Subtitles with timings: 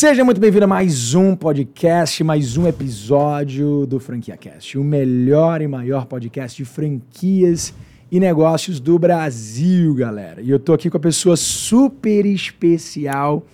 [0.00, 5.60] Seja muito bem-vindo a mais um podcast, mais um episódio do Franquia Cast, o melhor
[5.60, 7.74] e maior podcast de franquias
[8.10, 10.40] e negócios do Brasil, galera.
[10.40, 13.44] E eu tô aqui com a pessoa super especial,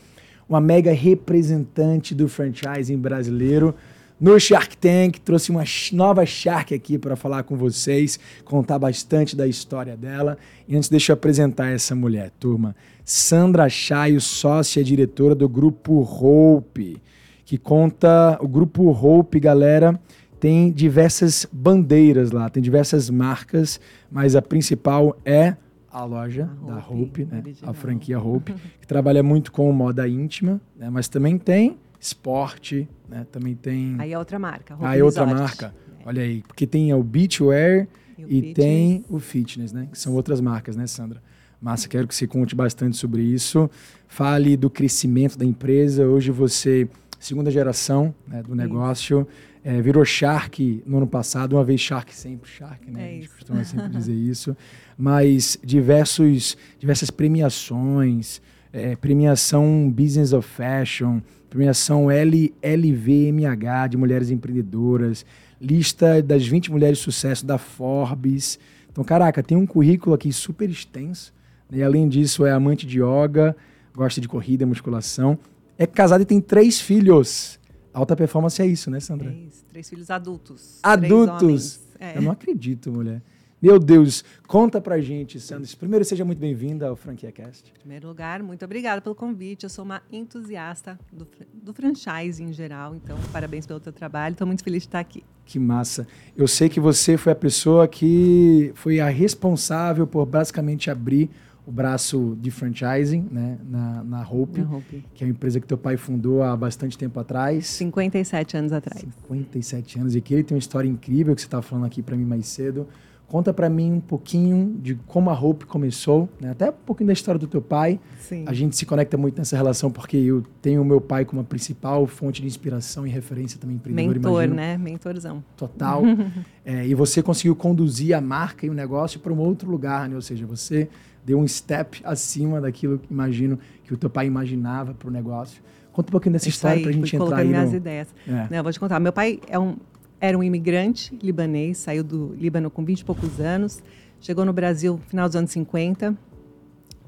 [0.49, 3.75] uma mega representante do franchising brasileiro
[4.21, 5.19] no Shark Tank.
[5.19, 10.39] Trouxe uma nova Shark aqui para falar com vocês, contar bastante da história dela.
[10.69, 12.77] E antes, deixa eu apresentar essa mulher, turma.
[13.09, 17.01] Sandra Chaio, sócia diretora do Grupo Hope,
[17.45, 18.37] que conta.
[18.41, 19.97] O Grupo Hope, galera,
[20.41, 25.57] tem diversas bandeiras lá, tem diversas marcas, mas a principal é
[25.89, 27.45] a loja a da Hope, né?
[27.63, 30.91] a franquia Hope, que trabalha muito com moda íntima, né?
[30.91, 33.25] mas também tem esporte, né?
[33.31, 33.95] também tem.
[34.01, 34.75] Aí é outra marca.
[34.75, 35.73] Hope aí é outra marca.
[36.01, 36.09] É.
[36.09, 37.87] Olha aí, porque tem o beachwear
[38.19, 39.87] e, e tem o fitness, né?
[39.93, 41.23] Que são outras marcas, né, Sandra?
[41.61, 43.71] Massa, quero que você conte bastante sobre isso.
[44.07, 46.07] Fale do crescimento da empresa.
[46.07, 46.87] Hoje você,
[47.19, 49.27] segunda geração né, do negócio,
[49.65, 53.03] é, virou Shark no ano passado, uma vez Shark, sempre Shark, né?
[53.03, 54.55] É a gente costuma sempre dizer isso.
[54.99, 65.25] Mas diversos, diversas premiações, é, premiação Business of Fashion, premiação L, LVMH de mulheres empreendedoras,
[65.59, 68.59] lista das 20 mulheres de sucesso da Forbes.
[68.93, 71.35] Então, caraca, tem um currículo aqui super extenso
[71.71, 73.57] e além disso, é amante de yoga,
[73.95, 75.39] gosta de corrida, musculação.
[75.77, 77.59] É casada e tem três filhos.
[77.93, 79.31] Alta performance é isso, né, Sandra?
[79.31, 80.79] Três, três filhos adultos.
[80.83, 81.81] Adultos?
[81.99, 82.17] É.
[82.17, 83.23] Eu não acredito, mulher.
[83.61, 85.67] Meu Deus, conta pra gente, Sandra.
[85.79, 87.73] Primeiro, seja muito bem-vinda ao Franquia Cast.
[87.75, 89.65] Em primeiro lugar, muito obrigada pelo convite.
[89.65, 94.35] Eu sou uma entusiasta do, do franchise em geral, então parabéns pelo teu trabalho.
[94.35, 95.25] Estou muito feliz de estar aqui.
[95.47, 96.07] Que massa.
[96.37, 101.31] Eu sei que você foi a pessoa que foi a responsável por basicamente abrir
[101.67, 105.77] o braço de franchising né, na, na Hope, Hope, que é uma empresa que teu
[105.77, 107.67] pai fundou há bastante tempo atrás.
[107.67, 109.01] 57 anos atrás.
[109.01, 110.15] 57 anos.
[110.15, 112.47] E que ele tem uma história incrível que você estava falando aqui para mim mais
[112.47, 112.87] cedo.
[113.27, 116.51] Conta para mim um pouquinho de como a Hope começou, né?
[116.51, 117.99] até um pouquinho da história do teu pai.
[118.21, 118.45] Sim.
[118.47, 121.45] A gente se conecta muito nessa relação porque eu tenho o meu pai como a
[121.45, 124.55] principal fonte de inspiração e referência também empreendedor, Mentor, imagino.
[124.55, 124.79] né?
[124.79, 125.43] Mentorzão.
[125.57, 126.03] Total.
[126.65, 130.15] é, e você conseguiu conduzir a marca e o negócio para um outro lugar, né?
[130.15, 130.89] Ou seja, você
[131.27, 135.61] deu um step acima daquilo que imagino que o teu pai imaginava para o negócio.
[135.93, 137.49] Conta um pouquinho dessa Isso história para a gente entrar aí.
[137.49, 137.77] minhas no...
[137.77, 138.15] ideias.
[138.29, 138.47] É.
[138.49, 139.01] Não, vou te contar.
[139.01, 139.77] Meu pai é um,
[140.21, 143.83] era um imigrante libanês, saiu do Líbano com 20 e poucos anos,
[144.21, 146.17] chegou no Brasil no final dos anos 50,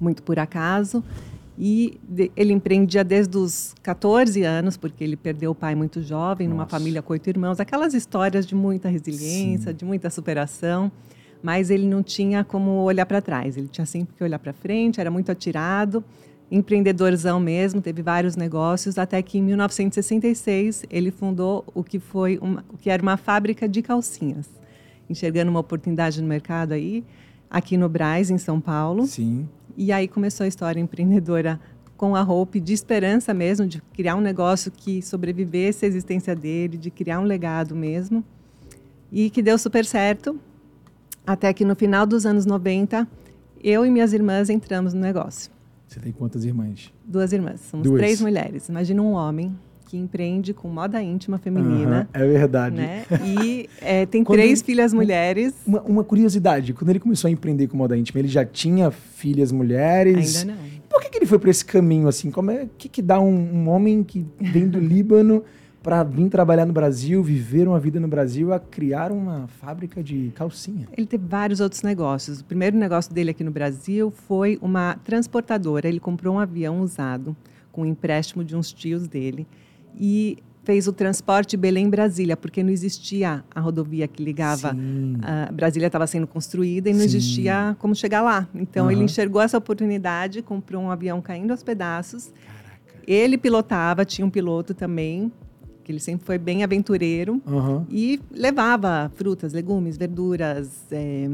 [0.00, 1.04] muito por acaso,
[1.56, 6.48] e de, ele empreendia desde os 14 anos, porque ele perdeu o pai muito jovem,
[6.48, 6.56] Nossa.
[6.56, 7.60] numa família com oito irmãos.
[7.60, 9.76] Aquelas histórias de muita resiliência, Sim.
[9.76, 10.90] de muita superação
[11.42, 13.56] mas ele não tinha como olhar para trás.
[13.56, 16.04] Ele tinha sempre que olhar para frente, era muito atirado,
[16.50, 22.64] empreendedorzão mesmo, teve vários negócios, até que em 1966 ele fundou o que foi uma,
[22.72, 24.48] o que era uma fábrica de calcinhas,
[25.08, 27.04] enxergando uma oportunidade no mercado aí,
[27.50, 29.06] aqui no Braz, em São Paulo.
[29.06, 29.48] Sim.
[29.76, 31.60] E aí começou a história empreendedora
[31.96, 36.76] com a Hope, de esperança mesmo, de criar um negócio que sobrevivesse à existência dele,
[36.76, 38.24] de criar um legado mesmo.
[39.10, 40.38] E que deu super certo.
[41.28, 43.06] Até que no final dos anos 90,
[43.62, 45.50] eu e minhas irmãs entramos no negócio.
[45.86, 46.90] Você tem quantas irmãs?
[47.04, 47.60] Duas irmãs.
[47.70, 48.00] Somos Duas.
[48.00, 48.70] três mulheres.
[48.70, 52.08] Imagina um homem que empreende com moda íntima feminina.
[52.14, 52.76] Uhum, é verdade.
[52.76, 53.04] Né?
[53.22, 55.52] E é, tem três ele, filhas mulheres.
[55.66, 59.52] Uma, uma, curiosidade, quando ele começou a empreender com moda íntima, ele já tinha filhas
[59.52, 60.38] mulheres?
[60.38, 60.78] Ainda não.
[60.88, 62.30] Por que, que ele foi para esse caminho assim?
[62.30, 65.44] Como é que, que dá um, um homem que vem do Líbano
[65.82, 70.32] para vir trabalhar no Brasil, viver uma vida no Brasil, a criar uma fábrica de
[70.34, 70.88] calcinha.
[70.96, 72.40] Ele teve vários outros negócios.
[72.40, 75.88] O primeiro negócio dele aqui no Brasil foi uma transportadora.
[75.88, 77.36] Ele comprou um avião usado
[77.70, 79.46] com um empréstimo de uns tios dele
[79.98, 84.76] e fez o transporte Belém-Brasília, porque não existia a rodovia que ligava.
[85.22, 87.06] A Brasília estava sendo construída e não Sim.
[87.06, 88.46] existia como chegar lá.
[88.54, 88.90] Então uhum.
[88.90, 92.30] ele enxergou essa oportunidade, comprou um avião caindo aos pedaços.
[92.46, 93.02] Caraca.
[93.06, 95.32] Ele pilotava, tinha um piloto também
[95.88, 97.86] que ele sempre foi bem aventureiro uhum.
[97.88, 101.30] e levava frutas, legumes, verduras, é,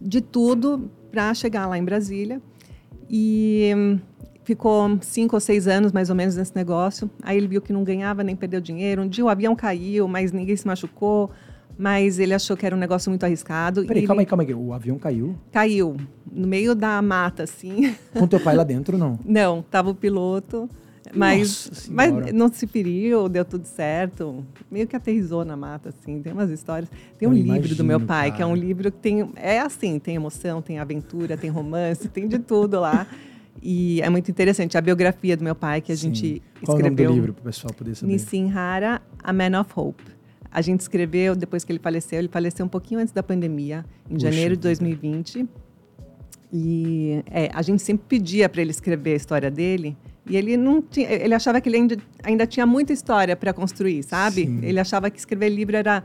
[0.00, 2.40] de tudo para chegar lá em Brasília.
[3.10, 3.98] E hum,
[4.42, 7.10] ficou cinco ou seis anos mais ou menos nesse negócio.
[7.22, 9.02] Aí ele viu que não ganhava nem perdeu dinheiro.
[9.02, 11.30] Um dia o avião caiu, mas ninguém se machucou.
[11.76, 13.84] Mas ele achou que era um negócio muito arriscado.
[13.84, 14.54] Peraí, calma aí, calma aí.
[14.54, 15.36] O avião caiu?
[15.52, 15.94] Caiu.
[16.30, 17.94] No meio da mata, assim.
[18.14, 19.18] Com teu pai lá dentro, não?
[19.26, 20.70] Não, tava o piloto.
[21.14, 24.44] Mas, mas não se feriu, deu tudo certo.
[24.70, 26.22] Meio que aterrizou na mata, assim.
[26.22, 26.90] Tem umas histórias.
[27.18, 28.36] Tem um Eu livro imagino, do meu pai, cara.
[28.36, 29.30] que é um livro que tem.
[29.36, 33.06] É assim, tem emoção, tem aventura, tem romance, tem de tudo lá.
[33.60, 36.14] E é muito interessante a biografia do meu pai que a Sim.
[36.14, 37.10] gente Qual o escreveu.
[37.10, 38.12] do livro para o pessoal poder saber?
[38.12, 40.02] Nissim Hara, A Man of Hope.
[40.50, 42.18] A gente escreveu depois que ele faleceu.
[42.18, 45.42] Ele faleceu um pouquinho antes da pandemia, em Puxa janeiro de vida.
[46.52, 46.54] 2020.
[46.54, 49.96] E é, a gente sempre pedia para ele escrever a história dele.
[50.28, 54.02] E ele não tinha, ele achava que ele ainda, ainda tinha muita história para construir,
[54.02, 54.46] sabe?
[54.46, 54.60] Sim.
[54.62, 56.04] Ele achava que escrever livro era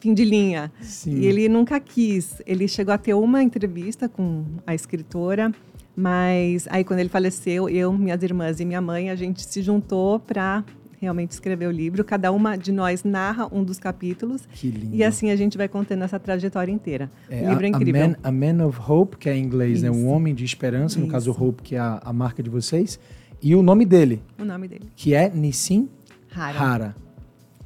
[0.00, 0.70] fim de linha.
[0.80, 1.18] Sim.
[1.18, 2.42] E ele nunca quis.
[2.46, 5.52] Ele chegou a ter uma entrevista com a escritora,
[5.96, 10.20] mas aí quando ele faleceu, eu, minhas irmãs e minha mãe, a gente se juntou
[10.20, 10.64] para
[11.00, 12.04] realmente escrever o livro.
[12.04, 14.94] Cada uma de nós narra um dos capítulos Que lindo.
[14.96, 17.10] e assim a gente vai contando essa trajetória inteira.
[17.30, 18.02] É, o livro é incrível.
[18.04, 19.90] A man, a Man of Hope, que é em inglês, né?
[19.90, 19.98] Isso.
[19.98, 21.42] Um Homem de Esperança, no caso Isso.
[21.44, 22.98] Hope, que é a, a marca de vocês.
[23.42, 24.86] E o nome dele, O nome dele.
[24.96, 25.88] que é Nissim
[26.34, 26.58] Hara.
[26.58, 26.96] Hara.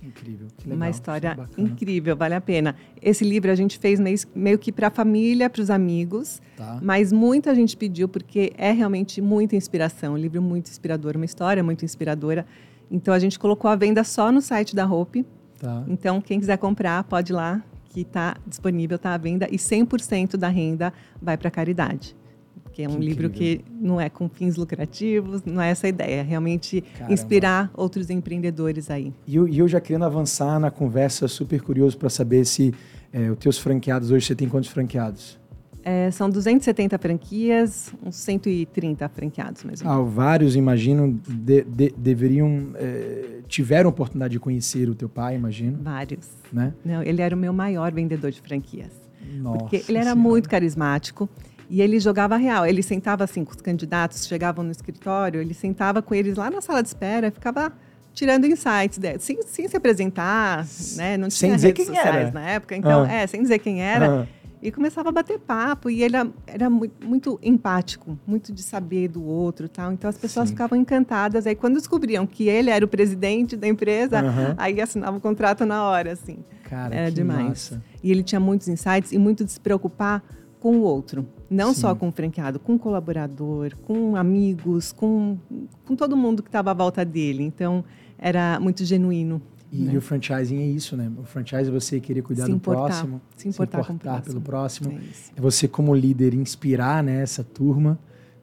[0.02, 0.49] Incrível.
[0.56, 0.76] Que legal.
[0.76, 2.75] Uma história isso é incrível, vale a pena.
[3.00, 6.78] Esse livro a gente fez meio, meio que para a família, para os amigos, Tá.
[6.82, 11.62] mas muita gente pediu porque é realmente muita inspiração, um livro muito inspirador, uma história
[11.62, 12.44] muito inspiradora.
[12.92, 15.24] Então a gente colocou a venda só no site da Hope.
[15.58, 15.82] Tá.
[15.88, 20.36] Então quem quiser comprar pode ir lá, que está disponível, está à venda e 100%
[20.36, 22.14] da renda vai para caridade.
[22.62, 25.90] Porque é um Que livro que não é com fins lucrativos, não é essa a
[25.90, 27.12] ideia, é realmente Caramba.
[27.12, 29.12] inspirar outros empreendedores aí.
[29.26, 32.74] E eu, eu já querendo avançar na conversa, super curioso para saber se
[33.12, 35.38] é, os teus franqueados hoje, você tem quantos franqueados?
[35.84, 40.00] É, são 270 franquias, uns 130 franqueados mais ou menos.
[40.00, 45.34] Ah, vários, imagino, de- de- deveriam, é, tiveram a oportunidade de conhecer o teu pai,
[45.34, 46.29] imagino, Vários.
[46.52, 46.73] né?
[46.84, 48.93] Não, ele era o meu maior vendedor de franquias.
[49.34, 50.14] Nossa porque ele era Senhora.
[50.20, 51.29] muito carismático
[51.70, 52.67] e ele jogava real.
[52.67, 56.61] Ele sentava assim com os candidatos, chegavam no escritório, ele sentava com eles lá na
[56.61, 57.73] sala de espera ficava
[58.14, 61.17] tirando insights, sem, sem se apresentar, né?
[61.17, 62.31] Não Sem tinha dizer redes quem sociais era.
[62.31, 63.12] na época, então, Ah.
[63.12, 64.23] é, sem dizer quem era.
[64.23, 64.26] Ah.
[64.62, 69.09] E começava a bater papo e ele era, era muito, muito empático, muito de saber
[69.09, 69.93] do outro, tal.
[69.93, 70.55] Então as pessoas Sim.
[70.55, 71.47] ficavam encantadas.
[71.49, 74.55] Aí quando descobriam que ele era o presidente da empresa, Aham.
[74.56, 76.38] aí assinava o contrato na hora, assim.
[76.70, 77.49] Cara, Era demais.
[77.49, 77.82] massa.
[78.03, 80.23] E ele tinha muitos insights e muito de se preocupar
[80.61, 81.26] com o outro.
[81.50, 81.81] Não Sim.
[81.81, 85.37] só com o franqueado, com o colaborador, com amigos, com,
[85.85, 87.43] com todo mundo que estava à volta dele.
[87.43, 87.85] Então,
[88.17, 89.43] era muito genuíno.
[89.72, 89.96] E, né?
[89.96, 91.10] o franchising é isso, né?
[91.16, 94.40] O franchising é você querer cuidar Se do importar, próximo, se importar com o pelo
[94.42, 94.92] próximo.
[94.92, 95.38] É.
[95.38, 97.98] É você, como líder, inspirar né, essa turma.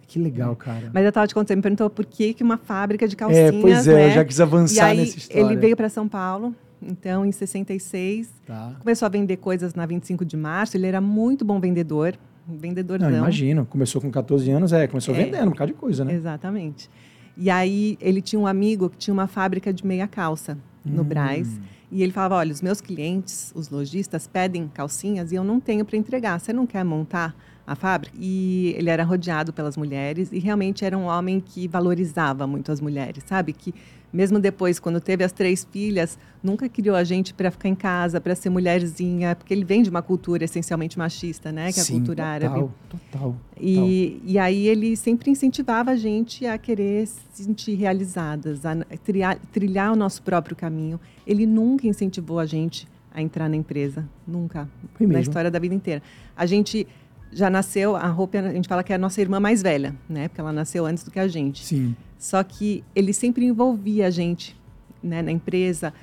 [0.07, 0.89] Que legal, cara.
[0.91, 3.61] Mas eu estava te contando, me perguntou por que, que uma fábrica de calcinhas, é,
[3.61, 4.07] pois é, né?
[4.07, 5.41] eu já quis E avançar aí, nessa história.
[5.41, 8.33] ele veio para São Paulo, então, em 66.
[8.47, 8.75] Tá.
[8.79, 10.75] Começou a vender coisas na 25 de março.
[10.75, 12.15] Ele era muito bom vendedor,
[12.47, 13.07] vendedorzão.
[13.07, 13.67] Não, imagino.
[13.67, 15.25] Começou com 14 anos, é, começou É.
[15.25, 16.11] vendendo um bocado de coisa, né?
[16.15, 16.89] Exatamente.
[17.37, 21.05] E aí ele tinha um amigo que tinha uma fábrica de meia calça no Hum.
[21.05, 21.59] Braz.
[21.91, 25.83] E ele falava: olha, os meus clientes, os lojistas, pedem calcinhas e eu não tenho
[25.83, 26.39] para entregar.
[26.39, 27.35] Você não quer montar
[27.65, 28.15] a fábrica?
[28.19, 32.79] E ele era rodeado pelas mulheres e realmente era um homem que valorizava muito as
[32.79, 33.53] mulheres, sabe?
[33.53, 33.73] Que
[34.11, 38.19] mesmo depois, quando teve as três filhas, nunca criou a gente para ficar em casa,
[38.19, 41.71] para ser mulherzinha, porque ele vem de uma cultura essencialmente machista, né?
[41.71, 42.69] Que é a cultura total, árabe.
[42.89, 48.75] Total, E, e aí ele sempre incentivava a gente a querer se sentir realizadas, a
[49.03, 50.99] trilhar, trilhar o nosso próprio caminho.
[51.25, 55.29] Ele nunca incentivou a gente a entrar na empresa, nunca, Foi na mesmo?
[55.29, 56.01] história da vida inteira.
[56.35, 56.87] A gente
[57.31, 60.27] já nasceu, a roupa a gente fala que é a nossa irmã mais velha, né?
[60.27, 61.63] Porque ela nasceu antes do que a gente.
[61.65, 61.95] Sim.
[62.19, 64.55] Só que ele sempre envolvia a gente
[65.01, 65.93] né, na empresa.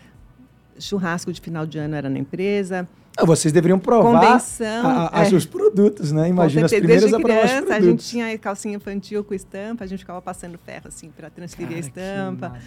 [0.79, 2.89] Churrasco de final de ano era na empresa.
[3.19, 5.35] Ah, vocês deveriam provar Convenção, a, a, é.
[5.35, 6.29] os produtos, né?
[6.29, 7.87] Imagina as primeiras desde a criança, a produtos.
[7.87, 11.79] gente tinha calcinha infantil com estampa, a gente ficava passando ferro assim para transferir Cara,
[11.79, 12.49] a estampa.
[12.51, 12.65] massa.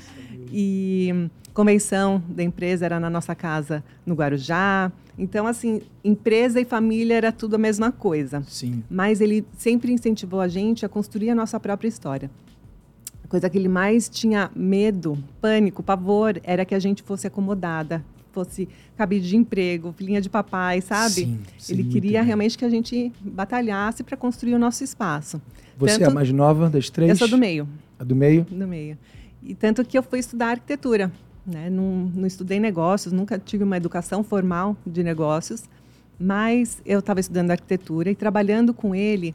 [0.51, 4.91] E convenção da empresa era na nossa casa no Guarujá.
[5.19, 8.41] Então, assim, empresa e família era tudo a mesma coisa.
[8.47, 8.83] Sim.
[8.89, 12.31] Mas ele sempre incentivou a gente a construir a nossa própria história.
[13.29, 18.67] Coisa que ele mais tinha medo, pânico, pavor, era que a gente fosse acomodada, fosse
[18.97, 21.13] cabide de emprego, filhinha de papai, sabe?
[21.25, 25.39] Sim, sim, ele queria realmente que a gente batalhasse para construir o nosso espaço.
[25.77, 27.09] Você é a Tanto- mais nova das três?
[27.11, 27.67] Eu sou do meio,
[27.99, 28.45] A do meio?
[28.49, 28.97] do meio.
[29.43, 31.11] E tanto que eu fui estudar arquitetura,
[31.45, 31.69] né?
[31.69, 35.63] Não, não estudei negócios, nunca tive uma educação formal de negócios,
[36.19, 39.33] mas eu estava estudando arquitetura e trabalhando com ele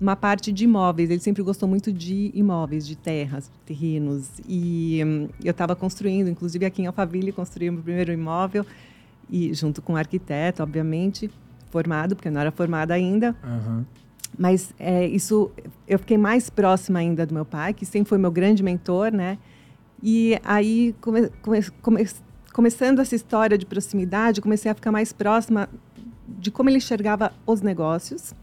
[0.00, 1.10] uma parte de imóveis.
[1.10, 4.28] Ele sempre gostou muito de imóveis, de terras, de terrenos.
[4.48, 8.66] E hum, eu estava construindo, inclusive aqui em Alphaville, construí o meu primeiro imóvel,
[9.30, 11.30] e junto com um arquiteto, obviamente,
[11.70, 13.34] formado, porque eu não era formada ainda.
[13.42, 13.86] Aham.
[14.36, 15.50] Mas é, isso,
[15.86, 19.38] eu fiquei mais próxima ainda do meu pai, que sempre foi meu grande mentor, né?
[20.02, 22.06] E aí, come, come, come,
[22.52, 25.68] começando essa história de proximidade, comecei a ficar mais próxima
[26.26, 28.34] de como ele enxergava os negócios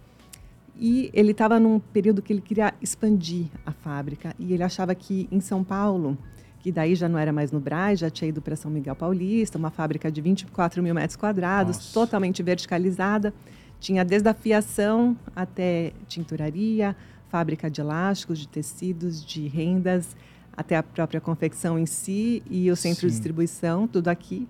[0.82, 5.30] E ele estava num período que ele queria expandir a fábrica e ele achava que
[5.32, 6.18] em São Paulo,
[6.60, 9.60] que daí já não era mais no Braz, já tinha ido para São Miguel Paulista,
[9.60, 11.94] uma fábrica de 24 mil metros quadrados, Nossa.
[11.94, 13.32] totalmente verticalizada.
[13.80, 16.96] Tinha desde a fiação até tinturaria,
[17.30, 20.16] fábrica de elásticos, de tecidos, de rendas,
[20.58, 23.08] até a própria confecção em si e o centro Sim.
[23.08, 24.48] de distribuição, tudo aqui.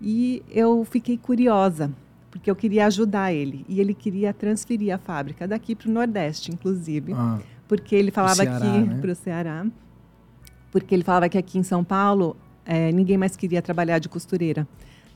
[0.00, 1.92] E eu fiquei curiosa
[2.30, 3.64] porque eu queria ajudar ele.
[3.68, 7.12] E ele queria transferir a fábrica daqui para o Nordeste, inclusive.
[7.14, 9.66] Ah, porque ele falava Ceará, aqui para o Ceará.
[10.70, 14.68] Porque ele falava que aqui em São Paulo é, ninguém mais queria trabalhar de costureira.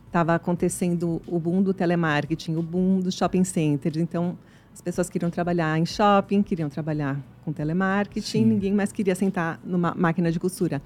[0.06, 3.96] Estava acontecendo o boom do telemarketing, o boom dos shopping centers.
[3.96, 4.36] Então,
[4.72, 8.44] as pessoas queriam trabalhar em shopping, queriam trabalhar com telemarketing, Sim.
[8.44, 10.80] ninguém mais queria sentar numa máquina de costura.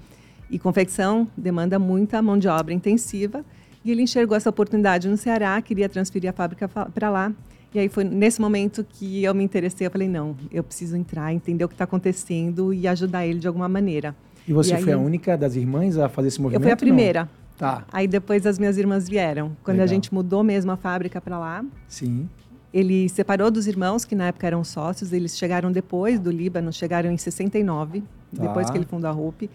[0.49, 3.45] E confecção demanda muita mão de obra intensiva
[3.87, 7.31] e ele enxergou essa oportunidade no Ceará, queria transferir a fábrica para lá.
[7.73, 9.87] E aí foi nesse momento que eu me interessei.
[9.87, 13.47] Eu falei, não, eu preciso entrar, entender o que está acontecendo e ajudar ele de
[13.47, 14.13] alguma maneira.
[14.45, 16.61] E você e foi a única das irmãs a fazer esse movimento?
[16.61, 17.21] Eu fui a primeira.
[17.21, 17.29] Não?
[17.57, 17.85] Tá.
[17.91, 19.55] Aí depois as minhas irmãs vieram.
[19.63, 19.85] Quando Legal.
[19.85, 21.63] a gente mudou mesmo a fábrica para lá.
[21.87, 22.27] Sim.
[22.73, 25.13] Ele separou dos irmãos, que na época eram sócios.
[25.13, 28.43] Eles chegaram depois do Líbano, chegaram em 69, tá.
[28.43, 29.49] depois que ele fundou a RUP.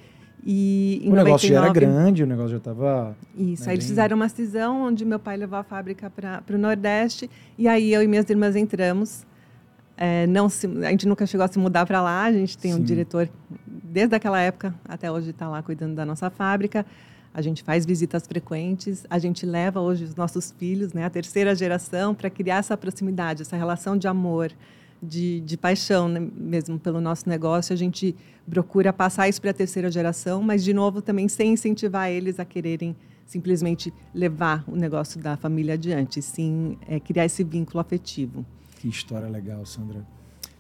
[0.45, 3.17] E o 99, negócio já era grande, o negócio já estava.
[3.37, 6.59] Isso, né, aí eles fizeram uma cisão onde meu pai levou a fábrica para o
[6.59, 9.25] Nordeste e aí eu e minhas irmãs entramos.
[9.97, 12.73] É, não se, a gente nunca chegou a se mudar para lá, a gente tem
[12.73, 12.81] Sim.
[12.81, 13.29] um diretor
[13.67, 16.85] desde aquela época até hoje está lá cuidando da nossa fábrica.
[17.35, 21.55] A gente faz visitas frequentes, a gente leva hoje os nossos filhos, né, a terceira
[21.55, 24.53] geração, para criar essa proximidade, essa relação de amor,
[25.03, 27.73] de, de paixão né, mesmo pelo nosso negócio.
[27.73, 28.15] A gente
[28.49, 32.45] procura passar isso para a terceira geração, mas, de novo, também sem incentivar eles a
[32.45, 32.95] quererem
[33.27, 38.45] simplesmente levar o negócio da família adiante, sim é, criar esse vínculo afetivo.
[38.79, 40.07] Que história legal, Sandra.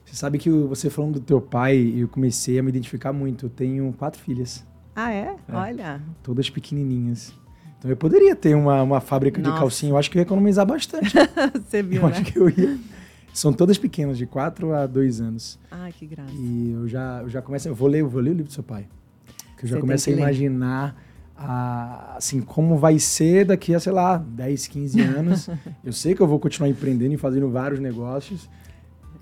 [0.05, 3.47] Você sabe que você falando do teu pai, eu comecei a me identificar muito.
[3.47, 4.65] Eu tenho quatro filhas.
[4.95, 5.37] Ah, é?
[5.49, 6.03] é Olha.
[6.23, 7.33] Todas pequenininhas.
[7.79, 9.55] Então eu poderia ter uma, uma fábrica Nossa.
[9.55, 9.93] de calcinha.
[9.93, 11.13] Eu acho que eu ia economizar bastante.
[11.67, 12.15] Você viu, eu né?
[12.15, 12.79] acho que eu ia.
[13.33, 15.59] São todas pequenas, de 4 a 2 anos.
[15.71, 16.33] Ai, que graça.
[16.35, 17.69] E eu já, eu já começo.
[17.69, 18.87] Eu vou ler, eu vou ler o livro do seu pai.
[19.57, 21.03] Que eu já Você começo a imaginar
[21.37, 25.49] a, assim, como vai ser daqui a, sei lá, 10, 15 anos.
[25.83, 28.49] eu sei que eu vou continuar empreendendo e fazendo vários negócios.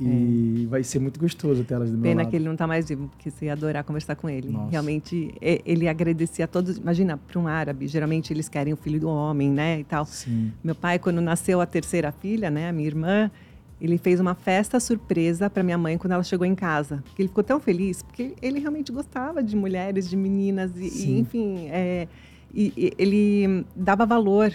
[0.01, 0.67] E é.
[0.67, 2.31] vai ser muito gostoso ter elas do meu Pena lado.
[2.31, 4.49] que ele não está mais vivo, porque você ia adorar conversar com ele.
[4.49, 4.71] Nossa.
[4.71, 6.79] Realmente, ele agradecia a todos.
[6.79, 9.81] Imagina, para um árabe, geralmente eles querem o filho do homem, né?
[9.81, 10.07] E tal.
[10.07, 10.53] Sim.
[10.65, 12.71] Meu pai, quando nasceu a terceira filha, né?
[12.71, 13.31] A minha irmã,
[13.81, 17.03] ele fez uma festa surpresa para minha mãe quando ela chegou em casa.
[17.19, 21.69] Ele ficou tão feliz, porque ele realmente gostava de mulheres, de meninas, e, e enfim,
[21.69, 22.07] é,
[22.53, 24.53] e, e ele dava valor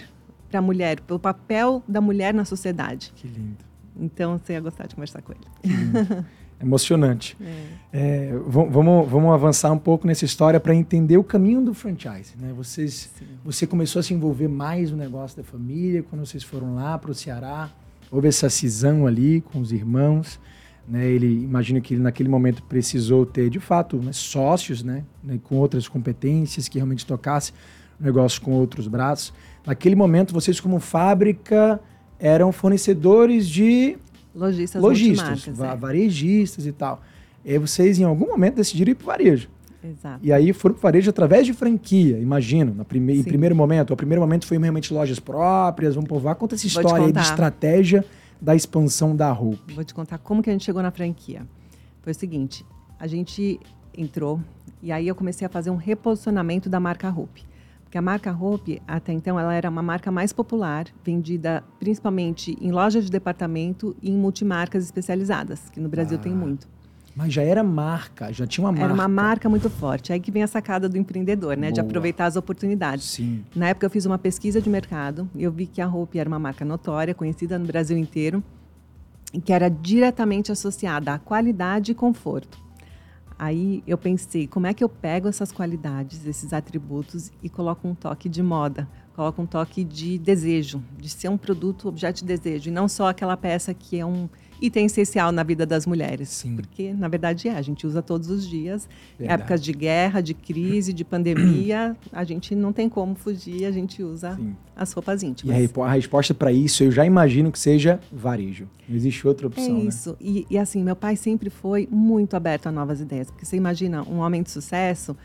[0.48, 3.12] para a mulher, pelo papel da mulher na sociedade.
[3.16, 3.64] Que lindo.
[3.98, 6.24] Então você ia gostar de conversar com ele.
[6.60, 7.36] Emocionante.
[7.92, 8.28] É.
[8.28, 12.34] É, vamos, vamos avançar um pouco nessa história para entender o caminho do franchise.
[12.38, 12.52] Né?
[12.56, 13.10] Vocês,
[13.44, 17.10] você começou a se envolver mais no negócio da família quando vocês foram lá para
[17.10, 17.70] o Ceará
[18.10, 20.40] houve essa cisão ali com os irmãos.
[20.88, 21.06] Né?
[21.06, 25.56] Ele imagina que ele naquele momento precisou ter de fato né, sócios, né, né, com
[25.56, 27.52] outras competências que realmente tocasse
[28.00, 29.32] o negócio com outros braços.
[29.66, 31.80] Naquele momento, vocês como fábrica
[32.18, 33.98] eram fornecedores de
[34.34, 35.76] lojistas, lojistas é.
[35.76, 37.02] varejistas e tal.
[37.44, 39.48] E aí vocês em algum momento decidiram ir para o varejo.
[39.90, 40.20] Exato.
[40.24, 42.74] E aí foram para o varejo através de franquia, imagino.
[42.74, 43.92] Na prime em primeiro momento.
[43.92, 45.94] O primeiro momento foi realmente lojas próprias.
[45.94, 46.34] Vamos provar.
[46.34, 48.04] Conta essa história aí de estratégia
[48.40, 49.74] da expansão da Hope.
[49.74, 51.46] Vou te contar como que a gente chegou na franquia.
[52.02, 52.64] Foi o seguinte,
[52.98, 53.58] a gente
[53.96, 54.40] entrou
[54.82, 57.44] e aí eu comecei a fazer um reposicionamento da marca Hope.
[57.82, 62.72] Porque a marca Hope, até então, ela era uma marca mais popular, vendida principalmente em
[62.72, 66.22] lojas de departamento e em multimarcas especializadas, que no Brasil ah.
[66.22, 66.68] tem muito.
[67.16, 68.84] Mas já era marca, já tinha uma marca.
[68.84, 70.12] Era uma marca muito forte.
[70.12, 71.68] Aí que vem a sacada do empreendedor, né?
[71.68, 71.72] Boa.
[71.72, 73.06] De aproveitar as oportunidades.
[73.06, 73.42] Sim.
[73.54, 76.28] Na época eu fiz uma pesquisa de mercado e eu vi que a Hope era
[76.28, 78.44] uma marca notória, conhecida no Brasil inteiro,
[79.32, 82.58] e que era diretamente associada à qualidade e conforto.
[83.38, 87.94] Aí eu pensei, como é que eu pego essas qualidades, esses atributos e coloco um
[87.94, 92.68] toque de moda, coloco um toque de desejo, de ser um produto objeto de desejo,
[92.68, 94.28] e não só aquela peça que é um
[94.60, 96.28] item essencial na vida das mulheres.
[96.28, 96.56] Sim.
[96.56, 97.56] Porque, na verdade, é.
[97.56, 98.88] A gente usa todos os dias.
[99.18, 99.40] Verdade.
[99.40, 104.02] Épocas de guerra, de crise, de pandemia, a gente não tem como fugir, a gente
[104.02, 104.54] usa Sim.
[104.74, 105.56] as roupas íntimas.
[105.56, 108.68] E a, resposta para isso, eu já imagino que seja varejo.
[108.88, 110.10] Não existe outra opção, É isso.
[110.10, 110.16] Né?
[110.20, 113.30] E, e assim, meu pai sempre foi muito aberto a novas ideias.
[113.30, 115.16] Porque você imagina um homem de sucesso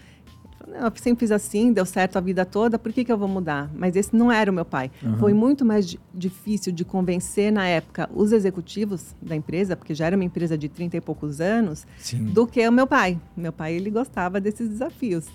[0.67, 3.69] Eu sempre fiz assim, deu certo a vida toda, por que, que eu vou mudar?
[3.73, 4.91] Mas esse não era o meu pai.
[5.03, 5.17] Uhum.
[5.17, 10.15] Foi muito mais difícil de convencer, na época, os executivos da empresa, porque já era
[10.15, 12.25] uma empresa de 30 e poucos anos, Sim.
[12.25, 13.19] do que o meu pai.
[13.35, 15.27] Meu pai, ele gostava desses desafios.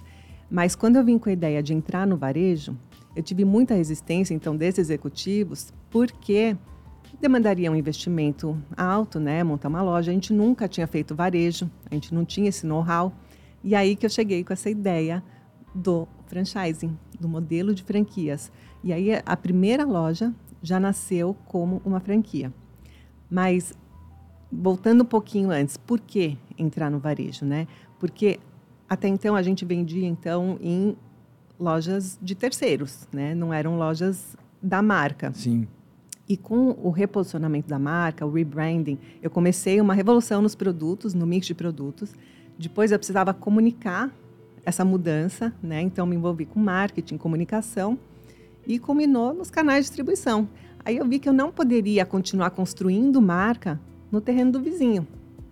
[0.50, 2.76] Mas quando eu vim com a ideia de entrar no varejo,
[3.14, 6.56] eu tive muita resistência, então, desses executivos, porque
[7.20, 9.42] demandaria um investimento alto, né?
[9.42, 10.10] Montar uma loja.
[10.10, 13.12] A gente nunca tinha feito varejo, a gente não tinha esse know-how.
[13.66, 15.20] E aí que eu cheguei com essa ideia
[15.74, 18.52] do franchising, do modelo de franquias.
[18.84, 20.32] E aí a primeira loja
[20.62, 22.54] já nasceu como uma franquia.
[23.28, 23.74] Mas
[24.52, 27.66] voltando um pouquinho antes, por que entrar no varejo, né?
[27.98, 28.38] Porque
[28.88, 30.96] até então a gente vendia então em
[31.58, 33.34] lojas de terceiros, né?
[33.34, 35.32] Não eram lojas da marca.
[35.34, 35.66] Sim.
[36.28, 41.26] E com o reposicionamento da marca, o rebranding, eu comecei uma revolução nos produtos, no
[41.26, 42.14] mix de produtos.
[42.58, 44.10] Depois eu precisava comunicar
[44.64, 45.80] essa mudança, né?
[45.80, 47.98] Então me envolvi com marketing, comunicação
[48.66, 50.48] e culminou nos canais de distribuição.
[50.84, 55.06] Aí eu vi que eu não poderia continuar construindo marca no terreno do vizinho.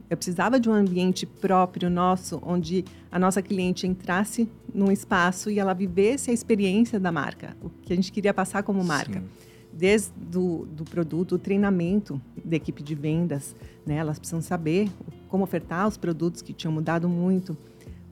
[0.09, 5.59] Eu precisava de um ambiente próprio nosso, onde a nossa cliente entrasse num espaço e
[5.59, 9.21] ela vivesse a experiência da marca, o que a gente queria passar como marca.
[9.21, 9.45] Sim
[9.77, 13.55] desde do, do produto, o treinamento da equipe de vendas,
[13.85, 13.97] né?
[13.97, 14.89] Elas precisam saber
[15.29, 17.57] como ofertar os produtos que tinham mudado muito.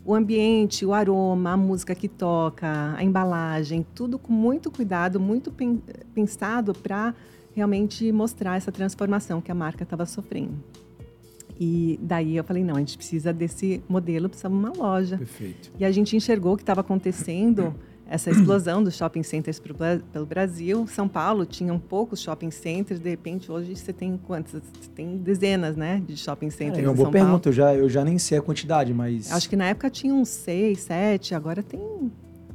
[0.04, 5.52] O ambiente, o aroma, a música que toca, a embalagem, tudo com muito cuidado, muito
[6.12, 7.14] pensado para
[7.54, 10.54] realmente mostrar essa transformação que a marca estava sofrendo.
[11.60, 15.18] E daí eu falei, não, a gente precisa desse modelo, precisa de uma loja.
[15.18, 15.70] Perfeito.
[15.78, 17.72] E a gente enxergou o que estava acontecendo
[18.12, 19.74] essa explosão dos shopping centers pro,
[20.12, 20.86] pelo Brasil.
[20.86, 24.52] São Paulo tinha um poucos shopping centers, de repente hoje você tem quantos?
[24.52, 26.78] Você tem dezenas, né, de shopping centers.
[26.78, 29.32] É, é uma boa São pergunta, eu já, eu já nem sei a quantidade, mas.
[29.32, 31.80] Acho que na época tinha uns seis, sete, agora tem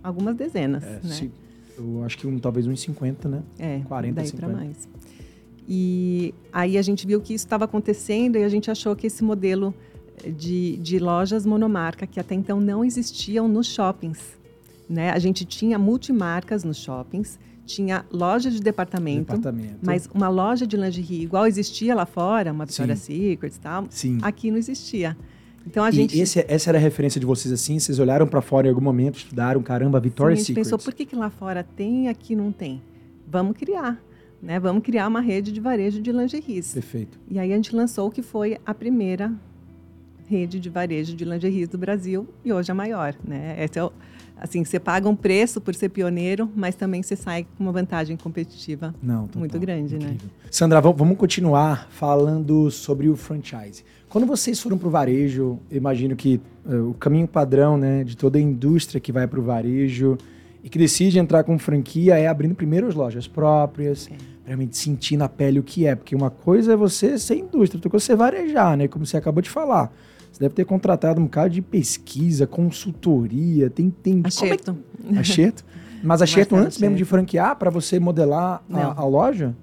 [0.04, 0.84] algumas dezenas.
[0.84, 1.14] É, né?
[1.14, 1.32] Se,
[1.76, 3.42] eu acho que um, talvez uns 50, né?
[3.58, 4.88] É, 40, daí para mais.
[5.68, 9.24] E aí a gente viu que isso estava acontecendo e a gente achou que esse
[9.24, 9.74] modelo
[10.26, 14.37] de, de lojas monomarca, que até então não existiam nos shoppings,
[14.90, 15.12] né?
[15.12, 20.78] A gente tinha multimarcas nos shoppings, tinha loja de departamento, departamento, mas uma loja de
[20.78, 24.20] lingerie igual existia lá fora, uma Victoria's Secret e tal, Sim.
[24.22, 25.18] aqui não existia.
[25.66, 28.42] Então a e gente esse, essa era a referência de vocês assim, vocês olharam para
[28.42, 30.62] fora em algum momento, estudaram, caramba, Victoria's Secret.
[30.62, 32.82] A gente pensou, por que, que lá fora tem e aqui não tem?
[33.28, 34.02] Vamos criar,
[34.42, 34.58] né?
[34.62, 36.74] Vamos criar uma rede de varejo de lingeries.
[36.74, 37.20] Perfeito.
[37.30, 39.34] E aí a gente lançou o que foi a primeira
[40.26, 43.56] rede de varejo de lingeries do Brasil e hoje a maior, né?
[43.62, 43.92] Esse é o
[44.40, 48.16] assim, você paga um preço por ser pioneiro, mas também você sai com uma vantagem
[48.18, 50.06] competitiva Não, total, muito grande, né?
[50.06, 50.28] incrível.
[50.28, 50.50] né?
[50.52, 53.84] Sandra, vamos continuar falando sobre o franchise.
[54.10, 58.38] Quando vocês foram para o varejo, imagino que uh, o caminho padrão né, de toda
[58.38, 60.18] a indústria que vai para o varejo
[60.64, 64.16] e que decide entrar com franquia é abrindo primeiro as lojas próprias, é.
[64.46, 65.94] realmente sentir na pele o que é.
[65.94, 68.88] Porque uma coisa é você ser indústria, outra coisa é você varejar, né?
[68.88, 69.92] Como você acabou de falar.
[70.38, 73.90] Você deve ter contratado um bocado de pesquisa, consultoria, tem...
[73.90, 74.78] tem acerto.
[75.12, 75.18] É?
[75.18, 75.66] Acerto?
[76.04, 79.56] Mas acerto antes mesmo de franquear para você modelar a, a, loja?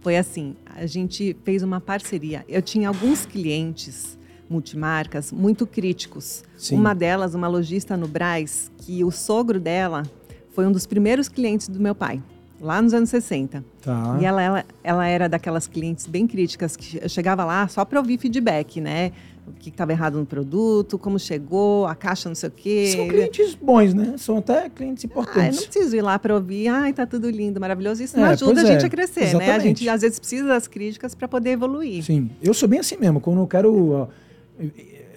[0.00, 2.44] Foi assim, a gente fez uma parceria.
[2.48, 4.16] Eu tinha alguns clientes
[4.48, 6.44] multimarcas muito críticos.
[6.56, 6.76] Sim.
[6.76, 10.04] Uma delas, uma lojista no Braz, que o sogro dela
[10.52, 12.22] foi um dos primeiros clientes do meu pai
[12.62, 13.64] lá nos anos 60.
[13.82, 14.18] Tá.
[14.20, 17.98] E ela, ela, ela era daquelas clientes bem críticas que eu chegava lá só para
[17.98, 19.10] ouvir feedback, né?
[19.46, 22.92] O que estava errado no produto, como chegou, a caixa não sei o quê.
[22.96, 24.14] São clientes bons, né?
[24.16, 25.42] São até clientes importantes.
[25.42, 28.02] Ah, eu não preciso ir lá para ouvir, ai, tá tudo lindo, maravilhoso.
[28.02, 28.86] Isso não é, ajuda a gente é.
[28.86, 29.48] a crescer, Exatamente.
[29.48, 29.54] né?
[29.54, 32.04] A gente às vezes precisa das críticas para poder evoluir.
[32.04, 33.20] Sim, eu sou bem assim mesmo.
[33.20, 34.08] Quando eu quero.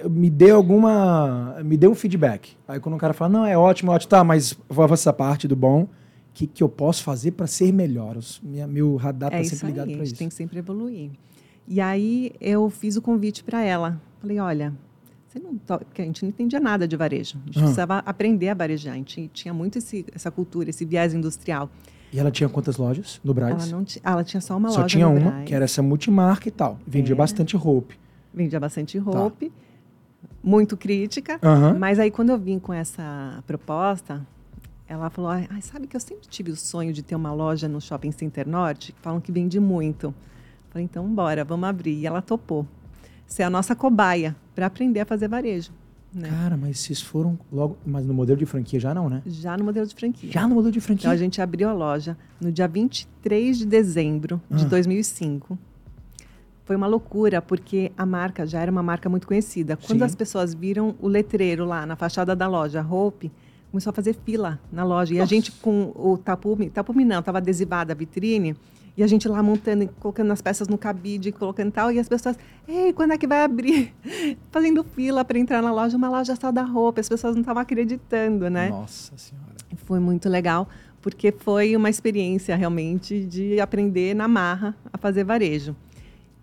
[0.09, 1.57] me dê alguma.
[1.63, 2.57] Me dê um feedback.
[2.67, 5.55] Aí quando o cara fala, não, é ótimo, ótimo, tá, mas vou essa parte do
[5.55, 5.83] bom.
[5.83, 5.89] O
[6.33, 8.17] que, que eu posso fazer para ser melhor?
[8.43, 10.01] Minha, meu radar está é sempre ligado para isso.
[10.01, 11.11] A gente tem que sempre evoluir.
[11.67, 14.01] E aí eu fiz o convite para ela.
[14.25, 14.73] Falei, olha,
[15.27, 17.37] você não porque a gente não entendia nada de varejo.
[17.43, 17.63] A gente uhum.
[17.63, 18.95] precisava aprender a varejar.
[18.95, 21.69] A gente tinha muito esse, essa cultura, esse viés industrial.
[22.11, 23.71] E ela tinha quantas lojas no Braz?
[23.71, 26.51] Ela, não ela tinha só uma só loja tinha uma, que era essa multimarca e
[26.51, 26.79] tal.
[26.87, 27.15] Vendia é.
[27.15, 27.93] bastante roupa.
[28.33, 29.45] Vendia bastante roupa.
[29.45, 29.51] Tá.
[30.43, 31.39] Muito crítica.
[31.43, 31.77] Uhum.
[31.77, 34.25] Mas aí, quando eu vim com essa proposta,
[34.87, 37.79] ela falou: ah, sabe que eu sempre tive o sonho de ter uma loja no
[37.79, 38.95] Shopping Center Norte?
[39.03, 40.15] Falam que vende muito.
[40.69, 41.93] Falei, então bora, vamos abrir.
[41.93, 42.65] E ela topou.
[43.27, 45.71] Ser a nossa cobaia para aprender a fazer varejo.
[46.13, 46.29] Né?
[46.29, 47.77] Cara, mas vocês foram logo.
[47.85, 49.21] Mas no modelo de franquia já não, né?
[49.25, 50.31] Já no modelo de franquia.
[50.31, 51.07] Já no modelo de franquia?
[51.07, 54.55] Então a gente abriu a loja no dia 23 de dezembro ah.
[54.55, 55.59] de 2005.
[56.63, 59.75] Foi uma loucura, porque a marca já era uma marca muito conhecida.
[59.75, 60.05] Quando Sim.
[60.05, 63.31] as pessoas viram o letreiro lá na fachada da loja, Hope,
[63.69, 65.13] começou a fazer fila na loja.
[65.13, 68.55] E a gente com o tapume, tapume não, estava adesivada a vitrine.
[68.97, 71.91] E a gente lá montando, colocando as peças no cabide, colocando tal.
[71.91, 73.93] E as pessoas, ei, quando é que vai abrir?
[74.51, 77.01] Fazendo fila para entrar na loja, uma loja só da roupa.
[77.01, 78.69] As pessoas não estavam acreditando, né?
[78.69, 79.55] Nossa Senhora.
[79.85, 80.69] Foi muito legal,
[81.01, 85.75] porque foi uma experiência realmente de aprender na marra a fazer varejo.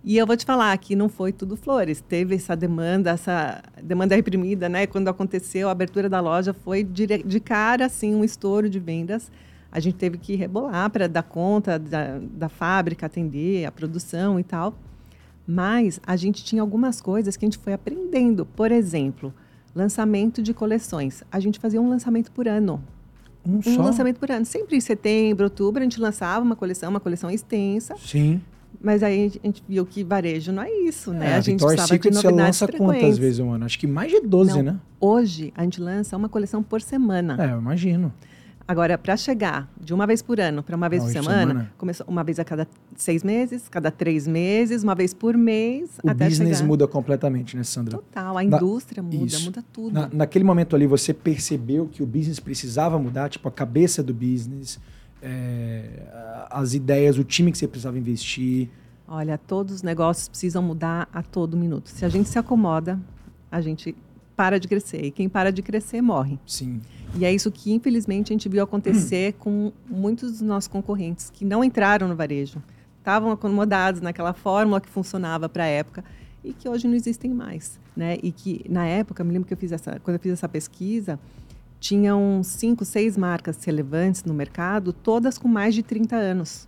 [0.05, 2.01] E eu vou te falar que não foi tudo flores.
[2.01, 4.87] Teve essa demanda, essa demanda reprimida, né?
[4.87, 9.31] Quando aconteceu a abertura da loja, foi de, de cara, assim, um estouro de vendas.
[9.73, 14.45] A gente teve que rebolar para dar conta da, da fábrica, atender a produção e
[14.45, 14.75] tal.
[15.47, 18.47] Mas a gente tinha algumas coisas que a gente foi aprendendo.
[18.47, 19.33] Por exemplo,
[19.75, 21.25] lançamento de coleções.
[21.33, 22.83] A gente fazia um lançamento por ano.
[23.45, 23.83] Um, Um só?
[23.83, 24.45] lançamento por ano.
[24.45, 27.97] Sempre em setembro, outubro, a gente lançava uma coleção, uma coleção extensa.
[27.99, 28.41] Sim.
[28.81, 31.33] Mas aí a gente- viu que varejo não é isso, né?
[31.33, 33.65] É, a gente Victoria's precisava de Secret você novidades lança quantas vezes um ano?
[33.65, 34.63] Acho que mais de 12, Não.
[34.63, 34.81] né?
[35.01, 37.37] Hoje, a gente lança uma coleção por semana.
[37.39, 38.13] É, eu imagino.
[38.67, 41.73] Agora, para chegar de uma vez por ano para uma vez por semana, semana.
[41.77, 46.09] começou uma vez a cada seis meses, cada três meses, uma vez por mês, O
[46.09, 46.69] até business chegar.
[46.69, 47.99] muda completamente, né, Sandra?
[47.99, 49.45] Total, a Na- indústria muda, Isso.
[49.45, 49.93] muda tudo.
[49.93, 54.15] Na- naquele momento ali, você percebeu que o business precisava mudar, tipo, a cabeça do
[54.15, 54.79] business,
[55.21, 58.69] é, as ideias, o time que você precisava investir.
[59.09, 61.89] Olha, todos os negócios precisam mudar a todo minuto.
[61.89, 62.99] Se a gente se acomoda,
[63.51, 63.95] a gente
[64.43, 65.05] para de crescer.
[65.05, 66.37] E quem para de crescer morre.
[66.45, 66.81] Sim.
[67.15, 71.45] E é isso que, infelizmente, a gente viu acontecer com muitos dos nossos concorrentes que
[71.45, 72.61] não entraram no varejo.
[72.99, 76.05] Estavam acomodados naquela fórmula que funcionava para a época
[76.43, 77.79] e que hoje não existem mais.
[77.97, 78.19] Né?
[78.21, 81.21] E que, na época, me lembro que eu fiz essa, quando eu fiz essa pesquisa,
[81.79, 86.67] tinham cinco, seis marcas relevantes no mercado, todas com mais de 30 anos.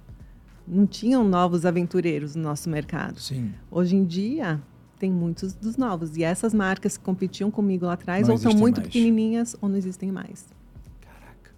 [0.65, 3.19] Não tinham novos aventureiros no nosso mercado.
[3.19, 3.53] Sim.
[3.69, 4.63] Hoje em dia,
[5.05, 6.17] tem muitos dos novos.
[6.17, 8.87] E essas marcas que competiam comigo lá atrás, Não ou são existem muito mais.
[8.88, 10.47] pequenininhas ou não existem mais.
[11.03, 11.51] Caraca.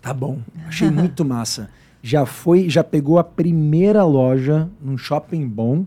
[0.00, 0.40] Tá bom.
[0.66, 1.70] Achei muito massa.
[2.02, 5.86] Já foi, já pegou a primeira loja num shopping bom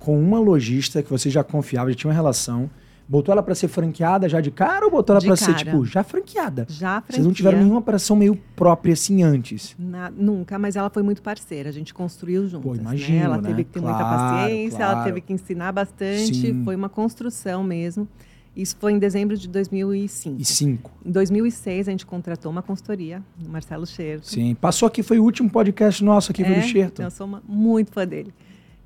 [0.00, 2.68] com uma lojista que você já confiava, já tinha uma relação.
[3.08, 6.02] Botou ela para ser franqueada já de cara ou botou ela para ser tipo já
[6.02, 6.66] franqueada?
[6.68, 9.76] Já a Vocês não tiveram nenhuma operação meio própria assim antes?
[9.78, 11.68] na- nunca, mas ela foi muito parceira.
[11.68, 12.78] A gente construiu juntas.
[12.80, 13.24] imagino, né?
[13.24, 13.48] Ela né?
[13.48, 15.04] teve que ter muita Claro, paciência, ela claro.
[15.06, 16.34] teve que ensinar bastante.
[16.34, 16.64] Sim.
[16.64, 18.08] Foi uma construção mesmo.
[18.56, 20.40] Isso foi em dezembro de 2005.
[20.40, 20.90] E cinco.
[21.04, 24.26] Em 2006, a gente contratou uma consultoria, o Marcelo Scherto.
[24.28, 24.54] Sim.
[24.54, 27.02] Passou aqui, foi o último podcast nosso aqui, É, do Xerto.
[27.02, 28.32] Eu sou uma- muito fã dele.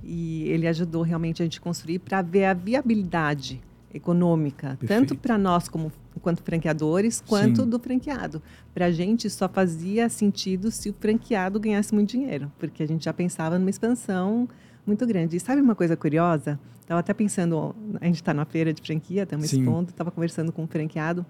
[0.03, 3.61] E ele ajudou realmente a gente construir para ver a viabilidade
[3.93, 5.17] econômica, tanto Perfeito.
[5.17, 7.69] para nós como enquanto franqueadores, quanto Sim.
[7.69, 8.43] do franqueado.
[8.75, 13.05] Para a gente só fazia sentido se o franqueado ganhasse muito dinheiro, porque a gente
[13.05, 14.49] já pensava numa expansão
[14.87, 15.37] muito grande.
[15.37, 16.59] E sabe uma coisa curiosa?
[16.81, 20.63] Estava até pensando, a gente está na feira de franquia, estamos expondo, estava conversando com
[20.65, 21.25] um franqueado.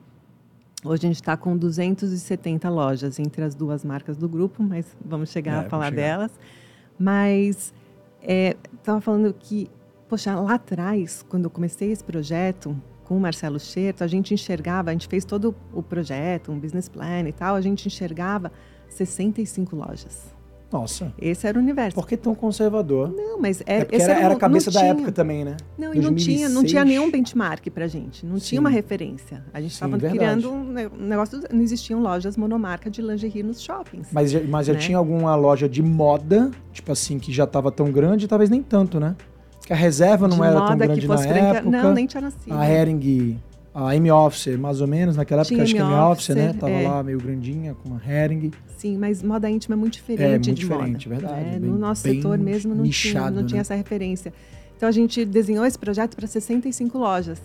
[0.83, 5.29] Hoje a gente está com 270 lojas entre as duas marcas do grupo, mas vamos
[5.31, 5.97] chegar É, a falar chegar.
[6.03, 6.31] delas.
[6.99, 7.73] Mas
[8.23, 9.71] estava falando que,
[10.11, 14.91] poxa, lá atrás, quando eu comecei esse projeto com o Marcelo Scherto, a gente enxergava,
[14.91, 18.51] a gente fez todo o projeto, um business plan e tal, a gente enxergava
[18.89, 20.35] 65 lojas.
[20.73, 21.13] Nossa.
[21.21, 21.97] Esse era o universo.
[21.97, 23.13] Por que tão conservador?
[23.13, 24.93] Não, mas É, é, era, era, era a cabeça da tinha.
[24.93, 25.57] época também, né?
[25.77, 26.71] Não, e não tinha, não 2006.
[26.71, 28.25] tinha nenhum benchmark pra gente.
[28.25, 28.47] Não Sim.
[28.51, 29.45] tinha uma referência.
[29.53, 31.41] A gente estava criando um ne- negócio.
[31.53, 34.11] Não existiam lojas monomarca de lingerie nos shoppings.
[34.13, 34.79] Mas, já- mas já Né?
[34.79, 39.01] tinha alguma loja de moda, tipo assim, que já tava tão grande, talvez nem tanto,
[39.01, 39.17] né?
[39.71, 41.71] Porque a reserva não de era tão grande que na franquia- época.
[41.71, 42.53] Não, nem tinha nascido.
[42.53, 43.39] A Hering,
[43.73, 46.53] a M-Office, mais ou menos, naquela época, Tinha acho que a M-Office, né?
[46.59, 46.89] Tava é.
[46.89, 48.51] lá meio grandinha, com uma Hering.
[48.77, 51.21] Sim, mas moda íntima é muito diferente É, muito de diferente, moda.
[51.21, 51.59] verdade, né?
[51.61, 53.61] bem- no nosso setor mesmo não, tinha, nichado, não tinha né?
[53.61, 54.33] essa referência.
[54.77, 57.41] Então a gente desenhou esse projeto para 65 lojas.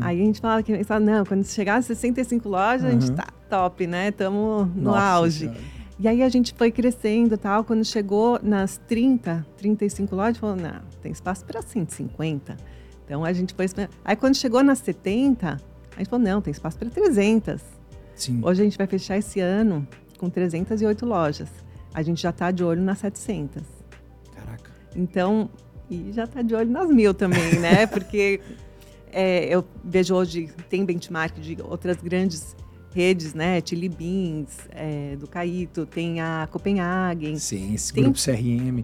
[0.00, 3.16] Aí a gente falava que não, quando chegar a 65 lojas, a gente Uhum.
[3.16, 4.08] tá top, né?
[4.08, 5.50] Estamos no auge.
[5.98, 7.64] E aí a gente foi crescendo e tal.
[7.64, 12.56] Quando chegou nas 30, 35 lojas, falou, não, tem espaço para 150.
[13.04, 13.66] Então a gente foi...
[14.04, 15.48] Aí quando chegou nas 70,
[15.94, 17.62] a gente falou, não, tem espaço para 300.
[18.14, 18.40] Sim.
[18.42, 19.86] Hoje a gente vai fechar esse ano
[20.18, 21.48] com 308 lojas.
[21.94, 23.62] A gente já está de olho nas 700.
[24.34, 24.70] Caraca.
[24.94, 25.48] Então,
[25.88, 27.86] e já está de olho nas mil também, né?
[27.88, 28.40] Porque
[29.10, 32.54] é, eu vejo hoje, tem benchmark de outras grandes
[32.96, 33.60] redes, né?
[33.62, 37.36] Chili Beans, é, do Caíto, tem a Copenhagen.
[37.36, 38.82] Sim, esse Tem- grupo CRM.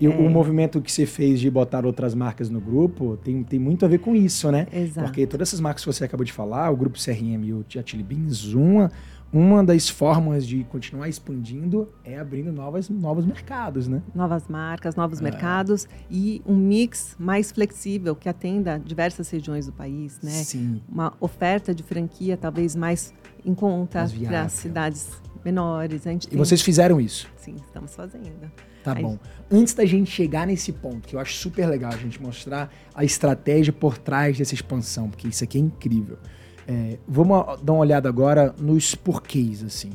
[0.00, 3.60] E o- o movimento que você fez de botar outras marcas no grupo tem, tem
[3.60, 4.66] muito a ver com isso, né?
[4.72, 5.06] Exato.
[5.06, 7.82] Porque todas essas marcas que você acabou de falar, o grupo CRM e o a
[7.86, 8.90] Chili Beans, uma,
[9.32, 14.02] uma das formas de continuar expandindo é abrindo novas, novos mercados, né?
[14.14, 15.22] Novas marcas, novos é.
[15.22, 20.30] mercados e um mix mais flexível que atenda diversas regiões do país, né?
[20.30, 20.82] Sim.
[20.88, 25.10] Uma oferta de franquia talvez mais em conta para cidades
[25.44, 26.06] menores.
[26.06, 26.38] e tem...
[26.38, 27.28] vocês fizeram isso?
[27.36, 28.50] Sim, estamos fazendo.
[28.82, 29.02] Tá Aí...
[29.02, 29.18] bom.
[29.50, 33.04] Antes da gente chegar nesse ponto, que eu acho super legal a gente mostrar a
[33.04, 36.18] estratégia por trás dessa expansão, porque isso aqui é incrível.
[36.66, 39.90] É, vamos dar uma olhada agora nos porquês, assim.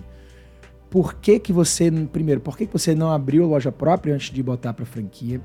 [0.90, 4.32] Por que que você, primeiro, por que que você não abriu a loja própria antes
[4.32, 5.42] de botar para franquia?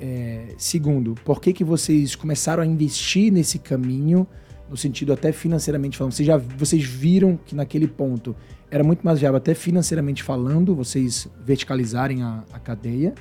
[0.00, 4.26] É, segundo, por que que vocês começaram a investir nesse caminho,
[4.68, 6.12] no sentido até financeiramente falando?
[6.12, 8.34] Vocês já vocês viram que naquele ponto
[8.70, 13.14] era muito mais viável, até financeiramente falando, vocês verticalizarem a, a cadeia.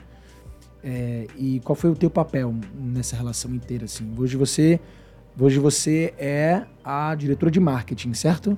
[0.84, 3.86] É, e qual foi o teu papel nessa relação inteira?
[3.86, 4.12] Assim?
[4.18, 4.80] Hoje você
[5.40, 8.56] Hoje você é a diretora de marketing, certo?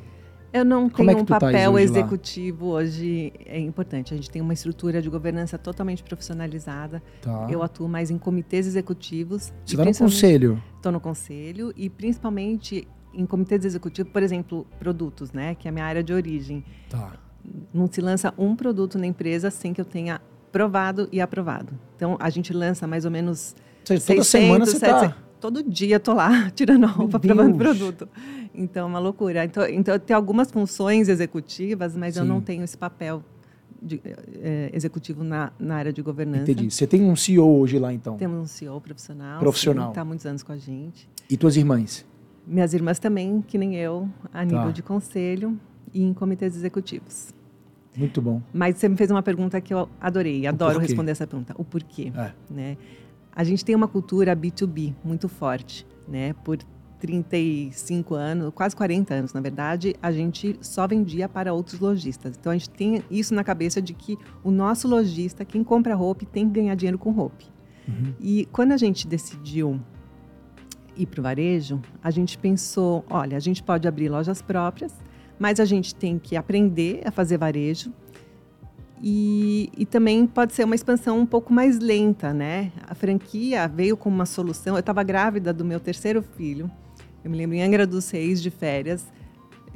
[0.56, 2.76] Eu não Como é tenho é um papel hoje executivo lá?
[2.76, 3.34] hoje.
[3.46, 4.13] É importante.
[4.13, 7.04] A gente tem uma estrutura de governança totalmente profissionalizada.
[7.22, 7.48] Tá.
[7.52, 9.54] Eu atuo mais em comitês executivos.
[9.65, 10.63] Você está no conselho?
[10.78, 15.56] Estou no conselho e principalmente em comitês executivos, por exemplo, produtos, né?
[15.56, 16.63] Que é a minha área de origem.
[16.89, 17.12] Tá.
[17.74, 20.22] Não se lança um produto na empresa sem que eu tenha
[20.54, 21.74] provado e aprovado.
[21.98, 23.54] Então a gente lança mais ou menos.
[23.84, 28.10] Seja, toda 600, semana você está todo dia tô lá tirando a roupa, provando produto.
[28.58, 29.46] Então, é uma loucura.
[29.46, 32.22] Então, então tem algumas funções executivas, mas Sim.
[32.22, 33.24] eu não tenho esse papel
[33.82, 34.02] de,
[34.41, 36.52] é, executivo na, na área de governança.
[36.52, 36.72] Entendi.
[36.72, 38.18] Você tem um CEO hoje lá, então?
[38.18, 39.39] Temos um CEO profissional.
[39.39, 39.89] Profissional.
[39.89, 41.08] Está há muitos anos com a gente.
[41.30, 42.06] E tuas irmãs?
[42.48, 44.46] Minhas irmãs também, que nem eu, a tá.
[44.46, 45.58] nível de conselho
[45.94, 47.34] e em comitês executivos.
[47.96, 48.41] Muito bom.
[48.54, 51.56] Mas você me fez uma pergunta que eu adorei, adoro responder essa pergunta.
[51.58, 52.12] O porquê?
[52.15, 52.32] É.
[52.50, 52.78] Né?
[53.34, 56.34] A gente tem uma cultura B2B muito forte, né?
[56.44, 56.60] Por
[57.06, 62.36] 35 anos, quase 40 anos, na verdade, a gente só vendia para outros lojistas.
[62.39, 66.26] Então a gente tem isso na cabeça de que o nosso lojista, quem compra roupa,
[66.26, 67.46] tem que ganhar dinheiro com roupa.
[67.88, 68.13] Uhum.
[68.20, 69.80] E quando a gente decidiu
[70.98, 74.94] ir para o varejo, a gente pensou: olha, a gente pode abrir lojas próprias,
[75.38, 77.91] mas a gente tem que aprender a fazer varejo
[79.02, 82.72] e, e, também pode ser uma expansão um pouco mais lenta, né?
[82.88, 84.76] A franquia veio com uma solução.
[84.76, 86.72] Eu estava grávida do meu terceiro filho.
[87.26, 89.06] Eu me lembro em Angra dos Reis, de férias,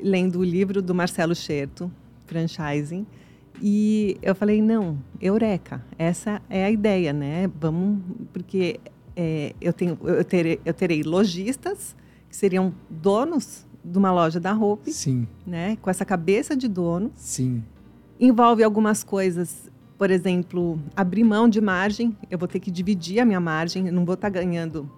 [0.02, 1.92] lendo o livro do Marcelo Scherto,
[2.28, 3.06] Franchising.
[3.62, 7.52] E eu falei, não, eureka, essa é a ideia, né?
[7.60, 8.80] Vamos, porque
[9.16, 11.96] é, eu, tenho, eu, terei, eu terei lojistas
[12.30, 15.28] que seriam donos de uma loja da roupa, Sim.
[15.46, 15.76] né?
[15.82, 17.12] Com essa cabeça de dono.
[17.16, 17.64] Sim
[18.20, 22.16] envolve algumas coisas, por exemplo, abrir mão de margem.
[22.30, 24.90] Eu vou ter que dividir a minha margem, eu não vou estar tá ganhando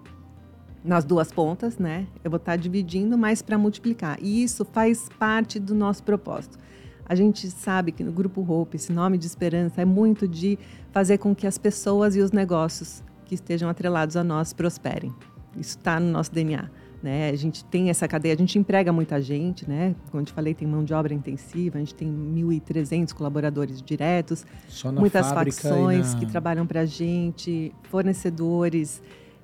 [0.84, 2.06] nas duas pontas, né?
[2.24, 4.18] Eu vou estar tá dividindo, mas para multiplicar.
[4.20, 6.58] E isso faz parte do nosso propósito.
[7.06, 10.58] A gente sabe que no Grupo Hope, esse nome de esperança é muito de
[10.92, 15.12] fazer com que as pessoas e os negócios que estejam atrelados a nós prosperem.
[15.56, 16.70] Isso está no nosso DNA.
[17.02, 17.30] Né?
[17.30, 19.94] A gente tem essa cadeia, a gente emprega muita gente, né?
[20.10, 24.46] Como eu te falei, tem mão de obra intensiva, a gente tem 1.300 colaboradores diretos,
[24.94, 26.20] muitas facções na...
[26.20, 29.02] que trabalham para a gente, fornecedores.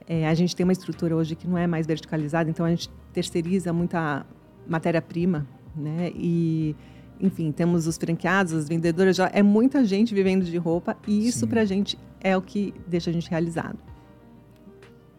[0.09, 2.88] É, a gente tem uma estrutura hoje que não é mais verticalizada, então a gente
[3.12, 4.25] terceiriza muita
[4.66, 6.11] matéria-prima, né?
[6.14, 6.75] E
[7.21, 11.47] enfim, temos os franqueados, as vendedoras, já é muita gente vivendo de roupa e isso
[11.47, 13.79] para a gente é o que deixa a gente realizado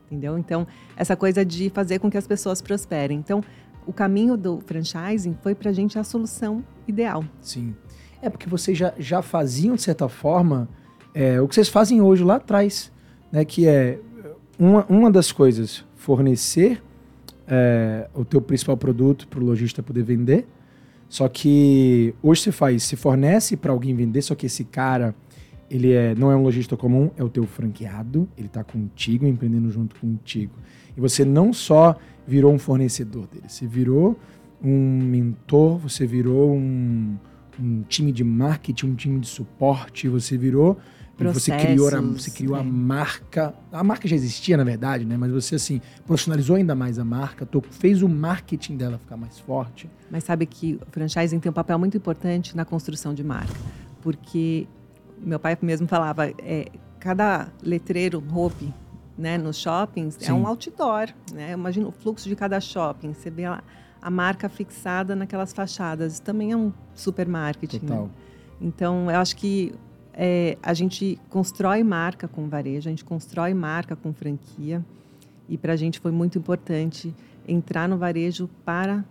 [0.10, 0.38] entendeu?
[0.38, 3.20] Então, essa coisa de fazer com que as pessoas prosperem.
[3.20, 3.44] Então,
[3.86, 7.24] o caminho do franchising foi para a gente a solução ideal.
[7.42, 7.76] Sim.
[8.22, 10.68] É porque vocês já, já faziam, de certa forma,
[11.14, 12.92] é, o que vocês fazem hoje lá atrás,
[13.32, 13.46] né?
[13.46, 14.00] Que é
[14.60, 16.84] uma, uma das coisas, fornecer
[17.48, 20.46] é, o teu principal produto para o lojista poder vender.
[21.08, 25.16] Só que hoje se faz, se fornece para alguém vender, só que esse cara
[25.70, 29.70] ele é, não é um lojista comum, é o teu franqueado, ele está contigo, empreendendo
[29.72, 30.54] junto contigo.
[30.98, 31.96] E você não só
[32.28, 34.18] virou um fornecedor dele, você virou
[34.62, 37.18] um mentor, você virou um,
[37.60, 40.78] um time de marketing, um time de suporte, você virou
[41.20, 43.54] você criou, a, você criou a marca.
[43.72, 45.18] A marca já existia, na verdade, né?
[45.18, 49.90] Mas você, assim, profissionalizou ainda mais a marca, fez o marketing dela ficar mais forte.
[50.10, 53.54] Mas sabe que o franchising tem um papel muito importante na construção de marca.
[54.02, 54.68] Porque
[55.22, 56.68] meu pai mesmo falava, é,
[57.00, 58.74] cada letreiro, Hope,
[59.18, 60.32] né, nos shoppings, Sim.
[60.32, 61.52] é um outdoor, né?
[61.52, 63.62] Imagina o fluxo de cada shopping, você vê a,
[64.02, 67.80] a marca fixada naquelas fachadas, também é um super marketing.
[67.82, 67.88] Né?
[67.90, 68.04] Total.
[68.06, 68.12] Né?
[68.62, 69.74] Então, eu acho que
[70.22, 74.84] é, a gente constrói marca com varejo, a gente constrói marca com franquia,
[75.48, 77.16] e para a gente foi muito importante
[77.48, 79.06] entrar no varejo para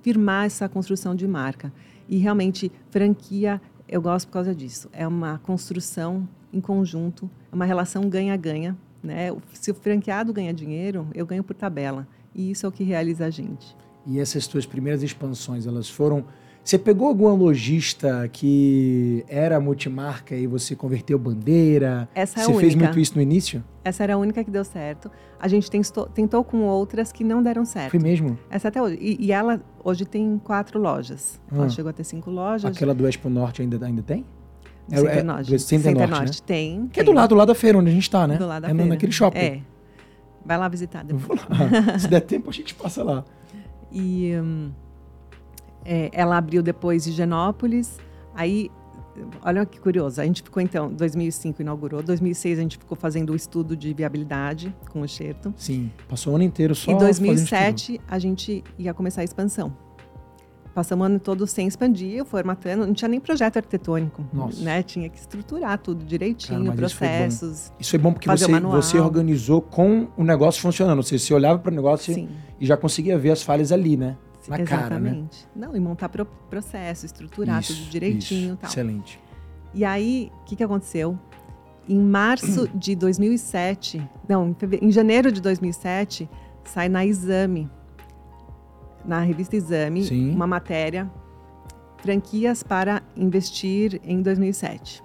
[0.00, 1.70] firmar essa construção de marca.
[2.08, 4.88] E realmente, franquia, eu gosto por causa disso.
[4.94, 8.74] É uma construção em conjunto, é uma relação ganha-ganha.
[9.02, 9.28] Né?
[9.52, 12.08] Se o franqueado ganha dinheiro, eu ganho por tabela.
[12.34, 13.76] E isso é o que realiza a gente.
[14.06, 16.24] E essas tuas primeiras expansões, elas foram
[16.68, 22.06] você pegou alguma lojista que era multimarca e você converteu bandeira?
[22.14, 22.60] Essa é você a única.
[22.60, 23.64] fez muito isso no início?
[23.82, 25.10] Essa era a única que deu certo.
[25.40, 27.90] A gente tentou, tentou com outras que não deram certo.
[27.92, 28.38] Foi mesmo?
[28.50, 28.98] Essa até hoje.
[29.00, 31.40] E, e ela hoje tem quatro lojas.
[31.50, 31.68] Ela Ah.
[31.70, 32.70] chegou a ter cinco lojas.
[32.70, 34.26] Aquela do Expo Norte ainda, ainda tem?
[34.90, 35.50] é- Center é- Norte.
[35.50, 36.44] do Center Norte, né?
[36.46, 36.86] tem.
[36.88, 37.10] Que é tem.
[37.14, 38.36] do lado, do lado da feira onde a gente tá, né?
[38.36, 38.88] Do lado da é feira.
[38.90, 39.38] naquele shopping.
[39.38, 39.60] É.
[40.44, 41.24] Vai lá visitar depois.
[41.26, 41.98] vou lá.
[41.98, 43.24] Se der tempo, a gente passa lá.
[43.90, 44.70] E hum,
[45.84, 47.98] é, ela abriu depois Higienópolis.
[48.34, 48.70] Aí,
[49.42, 50.20] olha que curioso.
[50.20, 52.02] A gente ficou, então, 2005 inaugurou.
[52.02, 55.52] 2006 a gente ficou fazendo o estudo de viabilidade com o Xerto.
[55.56, 59.72] Sim, passou o ano inteiro só Em fazendo 2007 a gente ia começar a expansão.
[60.74, 64.62] Passamos o ano todo sem expandir, formatando, não tinha nem projeto arquitetônico, Nossa.
[64.62, 64.80] né?
[64.80, 67.72] Tinha que estruturar tudo direitinho, Cara, mas isso foi processos.
[67.80, 70.98] Isso foi bom porque Fazer você, você organizou com o negócio funcionando.
[70.98, 72.28] Ou seja, você olhava para o negócio Sim,
[72.60, 74.16] e já conseguia ver as falhas ali, né?
[74.46, 75.10] Na cara, né?
[75.10, 75.48] exatamente.
[75.54, 78.54] Não, e montar pro- processo, estruturar Isso, tudo direitinho isso.
[78.54, 78.70] e tal.
[78.70, 79.20] Excelente.
[79.74, 81.18] E aí, o que, que aconteceu?
[81.88, 86.28] Em março de 2007, não, em, janeiro de 2007,
[86.64, 87.68] sai na Exame,
[89.04, 90.30] na revista Exame, Sim.
[90.34, 91.10] uma matéria,
[91.98, 95.02] franquias para investir em 2007.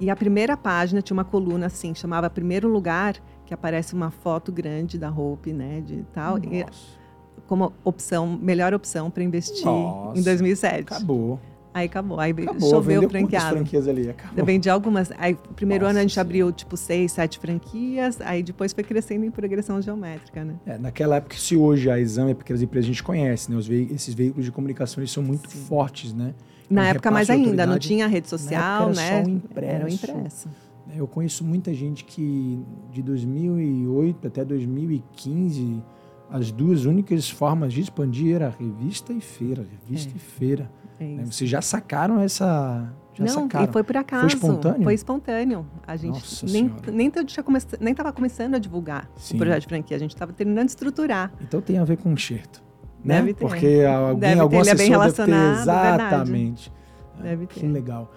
[0.00, 3.16] E a primeira página tinha uma coluna assim, chamava Primeiro Lugar,
[3.46, 6.72] que aparece uma foto grande da Hope, né, de tal, e Nossa,
[7.46, 10.80] como opção, melhor opção para investir Nossa, em 2007.
[10.82, 11.40] acabou.
[11.72, 12.70] Aí acabou, aí Acabou.
[12.70, 13.56] choveu franqueado.
[13.56, 14.08] franquias ali?
[14.08, 14.32] Acabou.
[14.38, 15.10] Eu vendi algumas.
[15.18, 18.18] Aí, primeiro Nossa ano a gente abriu, tipo, seis, sete franquias.
[18.22, 20.54] Aí depois foi crescendo em progressão geométrica, né?
[20.64, 23.58] É, naquela época, se hoje a Exame é pequenas empresas, a gente conhece, né?
[23.58, 25.58] Os vei- esses veículos de comunicação eles são muito Sim.
[25.66, 26.32] fortes, né?
[26.70, 29.22] Na Um época mais ainda, não tinha rede social, época era né?
[29.24, 29.74] só o impresso.
[29.74, 30.48] Era o impresso.
[30.96, 32.58] Eu conheço muita gente que
[32.90, 35.82] de 2008 até 2015,
[36.30, 40.16] as duas únicas formas de expandir era revista e feira, revista É.
[40.16, 40.70] e feira.
[40.98, 41.24] É né?
[41.26, 42.92] Vocês já sacaram essa...
[43.14, 43.64] Já não, sacaram.
[43.68, 44.26] e foi por acaso.
[44.26, 44.82] espontâneo?
[44.82, 45.66] Foi espontâneo.
[45.86, 46.90] A gente Nossa nem, Senhora.
[46.92, 47.58] nem, t- tinha come...
[47.80, 49.34] nem tava começando a divulgar Sim.
[49.36, 49.96] o projeto de franquia.
[49.96, 51.32] A gente estava terminando de estruturar.
[51.40, 52.62] Então tem a ver com enxerto.
[53.04, 53.16] Né?
[53.16, 53.40] Deve ter.
[53.46, 55.60] Porque alguém, Deve ter, algum ele é bem ter- relacionado.
[55.60, 56.72] Exatamente.
[57.22, 57.68] Deve Que ter.
[57.68, 58.12] legal.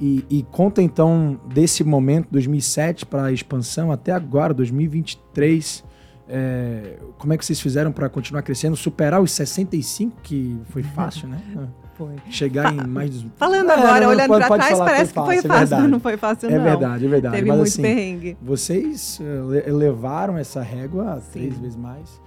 [0.00, 5.84] E, e conta então desse momento, 2007 para a expansão até agora, 2023.
[6.30, 11.28] É, como é que vocês fizeram para continuar crescendo, superar os 65, que foi fácil,
[11.28, 11.40] né?
[12.00, 12.14] Foi.
[12.30, 13.20] Chegar em mais.
[13.20, 15.88] de- Falando É, agora, olhando para trás, parece que foi é fácil, mas verdade.
[15.88, 16.64] não foi fácil, É não.
[16.64, 17.34] verdade, é verdade.
[17.36, 18.38] Teve Mas muito assim, perrengue.
[18.40, 21.60] vocês eh, le- elevaram essa régua três Sim.
[21.60, 22.18] vezes mais.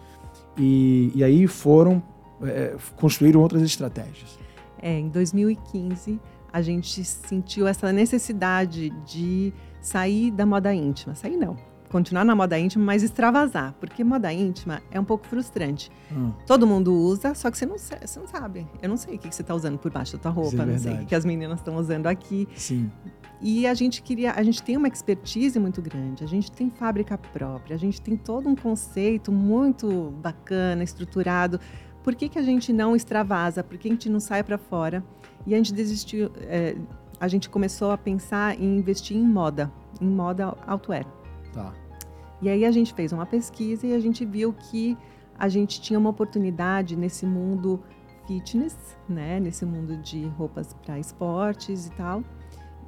[0.56, 2.04] E, e aí foram,
[2.44, 4.38] eh, construíram outras estratégias.
[4.80, 6.20] É, em 2015,
[6.52, 11.16] a gente sentiu essa necessidade de sair da moda íntima.
[11.16, 11.56] Sair não,
[11.94, 13.76] continuar na moda íntima, mas extravasar.
[13.80, 15.92] Porque moda íntima é um pouco frustrante.
[16.12, 16.32] Hum.
[16.48, 18.68] Todo mundo usa, só que você não, você não sabe.
[18.82, 20.66] Eu não sei o que que você está usando por baixo da tua roupa, é
[20.66, 22.48] não sei o que que as meninas estão usando aqui.
[22.56, 22.92] Sim.
[23.40, 27.16] E a gente queria, a gente tem uma expertise muito grande, a gente tem fábrica
[27.18, 31.60] própria, a gente tem todo um conceito muito bacana, estruturado.
[32.04, 33.64] Por que, que a gente não extravasa?
[33.64, 35.04] Por que a gente não sai para fora?
[35.46, 36.76] E a gente desistiu, é,
[37.20, 41.06] a gente começou a pensar em investir em moda, em moda outwear.
[41.54, 41.72] Tá.
[42.44, 44.98] E aí a gente fez uma pesquisa e a gente viu que
[45.40, 47.82] a gente tinha uma oportunidade nesse mundo
[48.28, 52.22] fitness, né, nesse mundo de roupas para esportes e tal,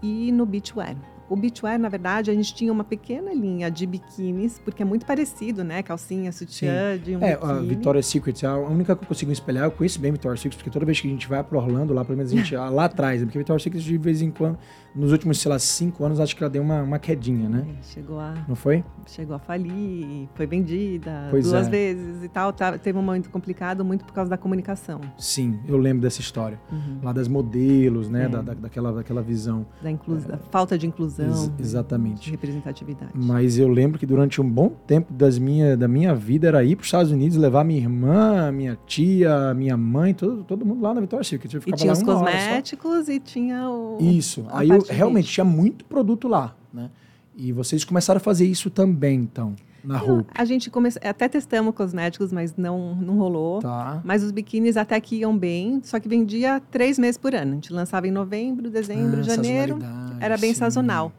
[0.03, 0.97] e no beachwear.
[1.29, 5.05] O beachwear, na verdade, a gente tinha uma pequena linha de biquínis, porque é muito
[5.05, 7.67] parecido, né, calcinha, sutiã de um É, a biquíni.
[7.67, 10.85] Victoria's Secret, a única que eu consigo espelhar, eu conheço bem Victoria's Secret, porque toda
[10.85, 13.25] vez que a gente vai para Orlando, lá pelo menos a gente, lá atrás, né?
[13.25, 14.57] porque Victoria's Secret de vez em quando,
[14.95, 17.65] nos últimos, sei lá, cinco anos, acho que ela deu uma, uma quedinha, né?
[17.79, 18.83] É, chegou a Não foi?
[19.07, 21.69] chegou a falir, foi vendida Pois duas é.
[21.69, 22.53] vezes e tal.
[22.53, 25.01] Tá- teve um momento complicado muito por causa da comunicação.
[25.17, 26.59] Sim, eu lembro dessa história.
[26.71, 26.99] Uhum.
[27.03, 28.25] Lá das modelos, né?
[28.25, 28.29] É.
[28.29, 29.65] Da, da- daquela, daquela visão.
[29.81, 30.23] Da, inclus...
[30.23, 31.14] da falta de inclusão.
[31.23, 32.21] Ex- né, exatamente.
[32.25, 33.11] De representatividade.
[33.13, 36.75] Mas eu lembro que durante um bom tempo das minha, da minha vida era ir
[36.75, 40.93] para os Estados Unidos, levar minha irmã, minha tia, minha mãe, todo, todo mundo lá
[40.93, 41.53] na Victoria's Secret.
[41.53, 43.97] Eu E tinha lá os cosméticos e tinha o.
[44.01, 44.45] Isso.
[44.51, 46.89] Aí eu realmente tinha muito produto lá, né?
[47.37, 49.55] E vocês começaram a fazer isso também, então,
[49.85, 50.31] na roupa.
[50.35, 50.71] A gente.
[51.03, 53.59] Até testamos cosméticos, mas não, não rolou.
[53.59, 54.01] Tá.
[54.03, 57.51] Mas os biquínis até que iam bem, só que vendia três meses por ano.
[57.51, 59.79] A gente lançava em novembro, dezembro, Ah, janeiro.
[60.19, 60.59] Era bem sim.
[60.59, 61.11] sazonal.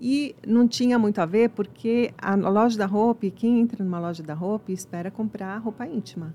[0.00, 4.22] E não tinha muito a ver, porque a loja da roupa, quem entra numa loja
[4.22, 6.34] da roupa espera comprar roupa íntima.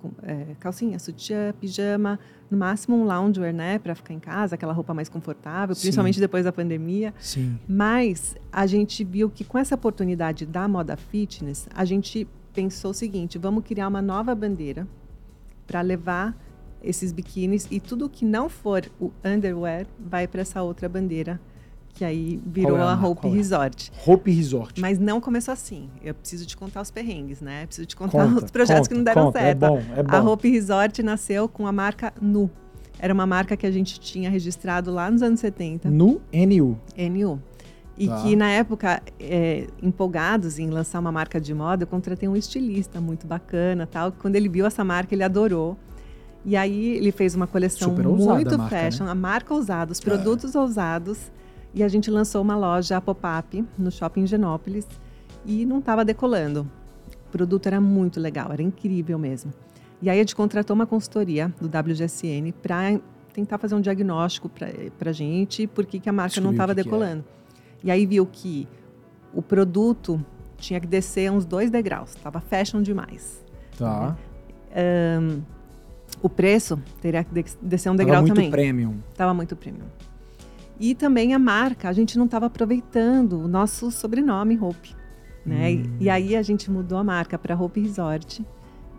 [0.00, 2.18] com, é, calcinha, sutiã, pijama,
[2.50, 5.82] no máximo um loungewear, né, para ficar em casa, aquela roupa mais confortável, Sim.
[5.82, 7.14] principalmente depois da pandemia.
[7.18, 7.58] Sim.
[7.68, 12.94] Mas a gente viu que com essa oportunidade da moda fitness, a gente pensou o
[12.94, 14.86] seguinte: vamos criar uma nova bandeira
[15.66, 16.36] para levar
[16.82, 21.40] esses biquínis e tudo que não for o underwear vai para essa outra bandeira
[21.94, 23.06] que aí virou é a a?
[23.06, 23.30] Hope é?
[23.30, 23.92] Resort.
[24.06, 24.80] Hope Resort.
[24.80, 25.88] Mas não começou assim.
[26.02, 27.66] Eu preciso te contar os perrengues, né?
[27.66, 29.38] Preciso te contar Conta, os projetos conta, que não deram conta.
[29.38, 29.64] certo.
[29.64, 30.16] É bom, é bom.
[30.16, 32.50] A Hope Resort nasceu com a marca Nu.
[32.98, 35.90] Era uma marca que a gente tinha registrado lá nos anos 70.
[35.90, 36.78] No NU.
[36.96, 37.40] NU.
[37.98, 38.22] E Tá.
[38.22, 42.98] que na época, é, empolgados em lançar uma marca de moda, eu contratei um estilista
[43.00, 44.10] muito bacana, tal.
[44.12, 45.76] Quando ele viu essa marca, ele adorou.
[46.44, 48.90] E aí ele fez uma coleção muito a marca, né?
[48.90, 51.30] fashion, a marca ousada, os produtos ousados.
[51.74, 54.86] E a gente lançou uma loja pop-up no Shopping Genópolis
[55.44, 56.68] e não estava decolando.
[57.28, 59.52] O produto era muito legal, era incrível mesmo.
[60.02, 62.98] E aí a gente contratou uma consultoria do WGSN para
[63.32, 66.54] tentar fazer um diagnóstico para a gente, por que que a marca não Descobrir o
[66.56, 66.74] estava é.
[66.74, 67.24] decolando.
[67.84, 68.66] E aí viu que
[69.32, 70.24] o produto
[70.56, 73.44] tinha que descer uns dois degraus, estava fashion demais.
[73.78, 74.16] Tá.
[76.22, 78.50] O preço teria que de- descer um Tava degrau muito também.
[78.50, 78.96] premium.
[79.12, 79.86] Estava muito premium.
[80.80, 84.96] E também a marca, a gente não estava aproveitando o nosso sobrenome, Hope.
[85.44, 85.72] Né?
[85.74, 88.44] E- E aí a gente mudou a marca para Hope Resort.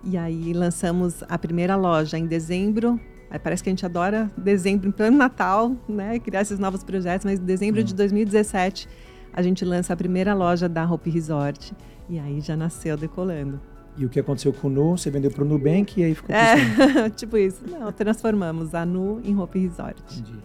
[0.03, 2.99] E aí lançamos a primeira loja em dezembro.
[3.29, 6.19] Aí parece que a gente adora dezembro, em pleno Natal, né?
[6.19, 8.87] Criar esses novos projetos, mas em dezembro de 2017
[9.33, 11.73] a gente lança a primeira loja da Hope Resort.
[12.09, 13.59] E aí já nasceu decolando.
[13.97, 14.97] E o que aconteceu com o Nu?
[14.97, 16.35] Você vendeu pro Nubank e aí ficou.
[16.35, 17.61] É, tipo isso.
[17.69, 20.01] Não, transformamos a Nu em Hope Resort.
[20.19, 20.39] Entendi.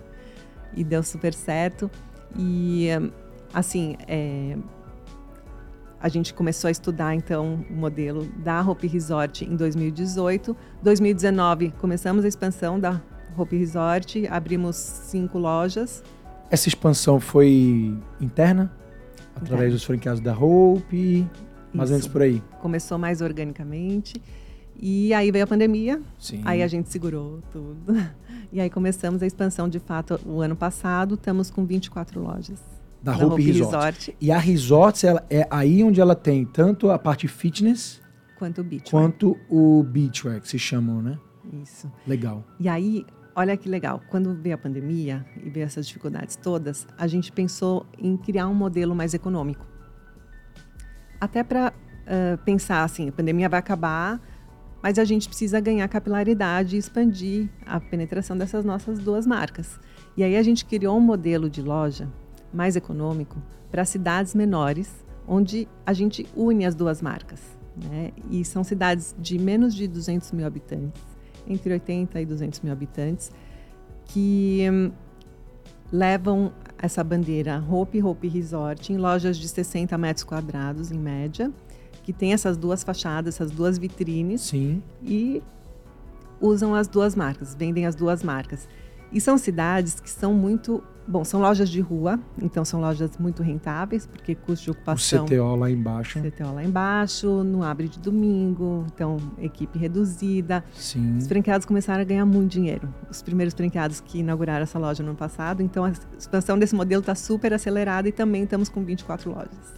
[0.77, 1.91] E deu super certo.
[2.39, 2.89] E,
[3.53, 4.57] assim, é,
[6.01, 10.57] a gente começou a estudar, então, o modelo da Hope Resort em 2018.
[10.83, 13.01] 2019, começamos a expansão da
[13.37, 16.03] Hope Resort, abrimos cinco lojas.
[16.51, 18.71] Essa expansão foi interna?
[19.35, 19.71] Através Interna.
[19.71, 21.27] dos franqueados da Hope?
[21.73, 22.43] Mais ou menos por aí.
[22.63, 24.23] Começou mais organicamente.
[24.79, 26.43] E aí veio a pandemia, Sim.
[26.45, 27.95] aí a gente segurou tudo.
[28.53, 31.17] E aí começamos a expansão, de fato, o ano passado.
[31.17, 32.63] Estamos com 24 lojas.
[33.03, 34.17] da na Hope, Resort.
[34.21, 38.01] E a Resorts, ela, é aí onde ela tem tanto a parte fitness
[38.39, 38.89] quanto o beach.
[38.89, 41.19] quanto o beachwear, que se chamam, né?
[41.61, 41.91] Isso.
[42.07, 42.45] Legal.
[42.59, 43.05] E aí,
[43.35, 47.85] olha que legal, quando veio a pandemia e veio essas dificuldades todas, a gente pensou
[47.99, 49.67] em criar um modelo mais econômico.
[51.21, 51.73] Até para
[52.45, 54.21] pensar assim, a pandemia vai acabar,
[54.87, 59.81] mas a gente precisa ganhar capilaridade e expandir a penetração dessas nossas duas marcas.
[60.17, 62.09] E aí a gente criou um modelo de loja
[62.55, 67.41] mais econômico para cidades menores, onde a gente une as duas marcas.
[67.77, 68.13] Né?
[68.31, 71.03] E são cidades de menos de 200 mil habitantes,
[71.49, 73.33] entre 80 e 200 mil habitantes,
[74.05, 74.93] que hum,
[75.91, 81.53] levam essa bandeira Hope Hope Resort em lojas de 60 metros quadrados, em média,
[82.07, 84.81] que tem essas duas fachadas, essas duas vitrines, Sim.
[85.03, 85.43] e
[86.41, 88.69] usam as duas marcas, vendem as duas marcas.
[89.11, 90.83] E são cidades que são muito.
[91.09, 95.25] Bom, são lojas de rua, então são lojas muito rentáveis, porque custo de O ocupação.
[95.25, 96.21] CTO lá embaixo.
[96.21, 100.65] CTO lá embaixo, não abre de domingo, então equipe reduzida.
[100.75, 101.17] Sim.
[101.19, 102.93] Os franqueados começaram a ganhar muito dinheiro.
[103.11, 107.01] Os primeiros franqueados que inauguraram essa loja no ano passado, então a expansão desse modelo
[107.01, 109.76] está super acelerada e também estamos com 24 lojas.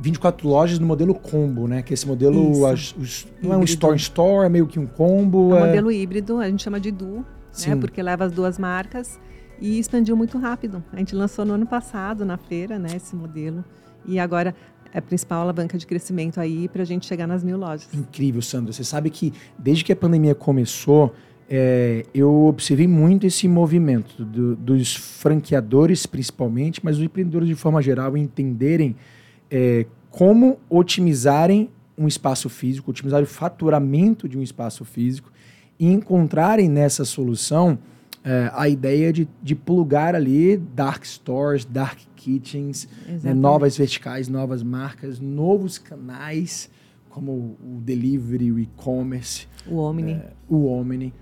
[0.00, 1.82] 24 lojas no modelo combo, né?
[1.82, 5.54] Que esse modelo as- os- não é um store store, é meio que um combo.
[5.54, 7.70] É um é- modelo híbrido, a gente chama de duo, Sim.
[7.70, 9.20] né, porque leva as duas marcas
[9.60, 10.82] e expandiu muito rápido.
[10.92, 13.62] A gente lançou no ano passado, na feira, né, esse modelo.
[14.06, 14.54] E agora
[14.92, 17.88] é a principal alavanca de crescimento aí para a gente chegar nas mil lojas.
[17.94, 18.72] Incrível, Sandra.
[18.72, 21.14] Você sabe que desde que a pandemia começou,
[21.48, 27.82] é, eu observei muito esse movimento do- dos franqueadores, principalmente, mas os empreendedores de forma
[27.82, 28.96] geral entenderem
[29.50, 35.30] é, como otimizarem um espaço físico, otimizar o faturamento de um espaço físico
[35.78, 37.78] e encontrarem nessa solução
[38.24, 42.88] é, a ideia de, de plugar ali dark stores, dark kitchens,
[43.22, 46.70] né, novas verticais, novas marcas, novos canais,
[47.08, 50.20] como o delivery, o e-commerce, O Omni.
[50.48, 51.12] o Omni.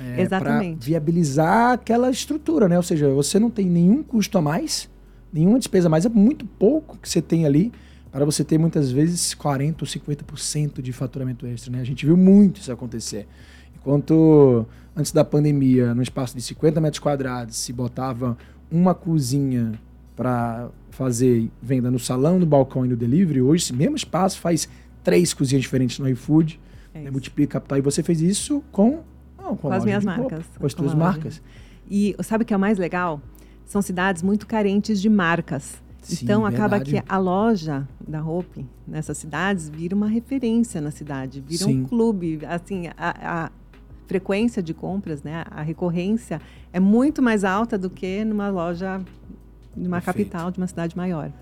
[0.00, 0.78] É, Exatamente.
[0.78, 2.76] Para viabilizar aquela estrutura, né?
[2.76, 4.90] Ou seja, você não tem nenhum custo a mais,
[5.34, 7.72] nenhuma despesa mais, é muito pouco que você tem ali
[8.12, 11.80] para você ter muitas vezes 40% ou 50% de faturamento extra, né?
[11.80, 13.26] A gente viu muito isso acontecer.
[13.74, 14.64] Enquanto
[14.96, 18.38] antes da pandemia, no espaço de 50 metros quadrados, se botava
[18.70, 19.72] uma cozinha
[20.14, 24.68] para fazer venda no salão, no balcão e no delivery, hoje esse mesmo espaço faz
[25.02, 26.60] três cozinhas diferentes no iFood,
[26.94, 27.10] É né?
[27.10, 27.78] multiplica capital.
[27.78, 29.00] E você fez isso com,
[29.36, 30.44] não, com, com as minhas marcas.
[30.56, 31.42] Com as suas marcas.
[31.90, 33.20] E sabe o que é o mais legal?
[33.66, 35.82] São cidades muito carentes de marcas.
[36.02, 37.02] Sim, então acaba verdade.
[37.02, 41.80] que a loja da Hope nessas cidades vira uma referência na cidade, vira Sim.
[41.80, 42.40] um clube.
[42.46, 43.50] Assim, a, a,
[44.06, 46.40] frequência de compras, né, a recorrência
[46.72, 49.00] é muito mais alta do que numa loja
[49.74, 50.28] de uma Perfeito.
[50.30, 51.32] capital, de uma cidade maior.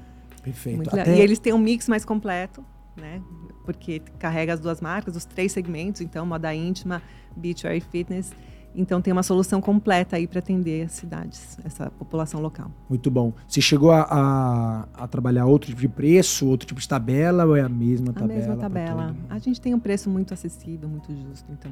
[0.42, 0.88] Perfeito.
[0.88, 1.16] Até...
[1.16, 2.64] E eles têm um mix mais completo,
[2.96, 3.20] né?
[3.64, 7.02] Porque carrega as duas marcas, os três segmentos, então moda íntima,
[7.36, 8.32] beachwear e fitness.
[8.74, 12.70] Então tem uma solução completa aí para atender as cidades, essa população local.
[12.88, 13.32] Muito bom.
[13.46, 17.54] Você chegou a, a, a, trabalhar outro tipo de preço, outro tipo de tabela ou
[17.54, 18.32] é a mesma a tabela?
[18.32, 19.16] A mesma tabela.
[19.28, 21.52] A gente tem um preço muito acessível, muito justo.
[21.52, 21.70] Então,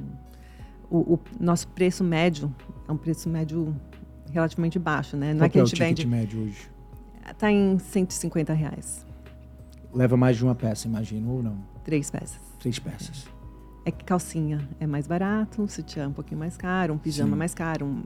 [0.90, 2.54] o, o, nosso preço médio
[2.86, 3.74] é um preço médio
[4.30, 5.32] relativamente baixo, né?
[5.32, 6.06] Não Qual é que a gente é o vende.
[6.06, 6.70] médio hoje?
[7.30, 9.06] Está em 150 reais.
[9.92, 11.56] Leva mais de uma peça, imagino, ou não?
[11.82, 12.40] Três peças.
[12.58, 13.26] Três peças.
[13.26, 13.39] É
[13.90, 17.36] que calcinha é mais barato, um sutiã um pouquinho mais caro, um pijama Sim.
[17.36, 18.02] mais caro, um,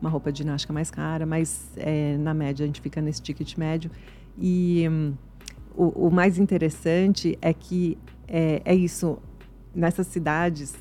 [0.00, 3.56] uma roupa de ginástica mais cara, mas é, na média a gente fica nesse ticket
[3.56, 3.90] médio.
[4.38, 5.14] E um,
[5.76, 9.18] o, o, mais interessante é que é, é isso,
[9.74, 10.74] nessas cidades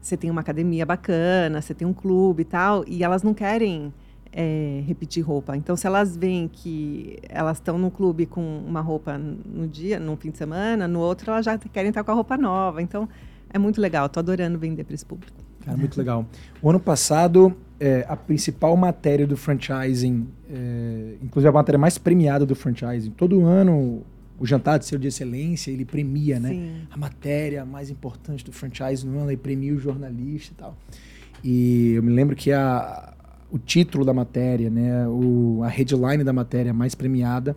[0.00, 3.92] você tem uma academia bacana, você tem um clube e tal, e elas não querem
[4.32, 5.56] é, repetir roupa.
[5.56, 10.16] Então, se elas veem que elas estão no clube com uma roupa no dia, no
[10.16, 12.80] fim de semana, no outro elas já querem estar com a roupa nova.
[12.80, 13.08] Então,
[13.50, 14.06] é muito legal.
[14.06, 15.32] Estou adorando vender para esse público.
[15.64, 16.26] Cara, muito legal.
[16.62, 22.46] O ano passado, é, a principal matéria do franchising, é, inclusive a matéria mais premiada
[22.46, 24.04] do franchising, todo ano
[24.38, 26.86] o jantar de ser de excelência, ele premia, né?
[26.90, 30.76] A matéria mais importante do franchise no ano, ele premia o jornalista e tal.
[31.42, 33.14] E eu me lembro que a,
[33.50, 37.56] o título da matéria, né, o, a headline da matéria mais premiada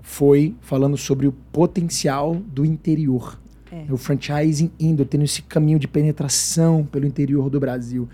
[0.00, 3.38] foi falando sobre o potencial do interior.
[3.74, 3.92] É.
[3.92, 8.08] O franchising indo, tendo esse caminho de penetração pelo interior do Brasil.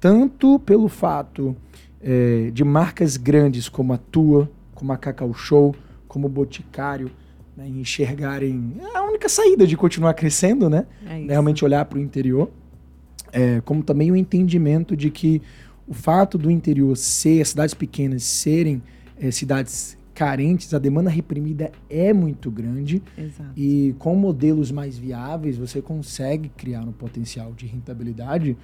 [0.00, 1.56] Tanto pelo fato
[2.02, 5.74] é, de marcas grandes como a Tua, como a Cacau Show,
[6.08, 7.10] como o Boticário,
[7.56, 10.86] né, enxergarem a única saída de continuar crescendo, né?
[11.06, 12.50] É Realmente olhar para o interior.
[13.32, 15.40] É, como também o entendimento de que
[15.86, 18.82] o fato do interior ser, cidades pequenas serem
[19.18, 23.02] é, cidades carentes, a demanda reprimida é muito grande.
[23.18, 23.50] Exato.
[23.56, 28.56] E com modelos mais viáveis, você consegue criar um potencial de rentabilidade,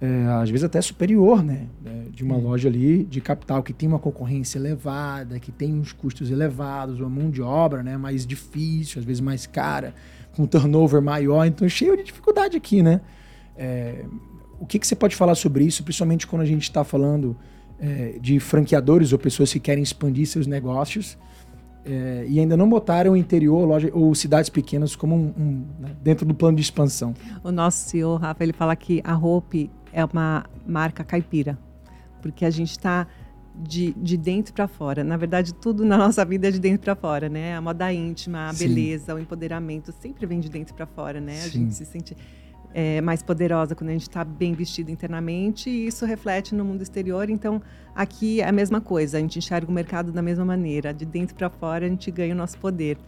[0.00, 1.66] é, às vezes até superior, né?
[1.84, 5.92] É, de uma loja ali de capital que tem uma concorrência elevada, que tem uns
[5.92, 9.94] custos elevados, uma mão de obra né, mais difícil, às vezes mais cara,
[10.34, 11.44] com um turnover maior.
[11.44, 13.00] Então, cheio de dificuldade aqui, né?
[13.56, 14.04] É,
[14.60, 17.36] o que, que você pode falar sobre isso, principalmente quando a gente está falando
[17.78, 21.18] é, de franqueadores ou pessoas que querem expandir seus negócios
[21.84, 25.94] é, e ainda não botaram o interior loja, ou cidades pequenas como um, um né,
[26.02, 27.14] dentro do plano de expansão?
[27.42, 31.58] O nosso CEO, Rafa, ele fala que a Hope é uma marca caipira,
[32.22, 33.06] porque a gente está
[33.54, 35.04] de, de dentro para fora.
[35.04, 37.54] Na verdade, tudo na nossa vida é de dentro para fora, né?
[37.54, 38.66] A moda íntima, a Sim.
[38.66, 41.34] beleza, o empoderamento sempre vem de dentro para fora, né?
[41.34, 41.46] Sim.
[41.46, 42.16] A gente se sente
[42.74, 46.82] é, mais poderosa quando a gente está bem vestido internamente e isso reflete no mundo
[46.82, 47.30] exterior.
[47.30, 47.62] Então,
[47.94, 51.36] aqui é a mesma coisa, a gente enxerga o mercado da mesma maneira, de dentro
[51.36, 52.98] para fora a gente ganha o nosso poder.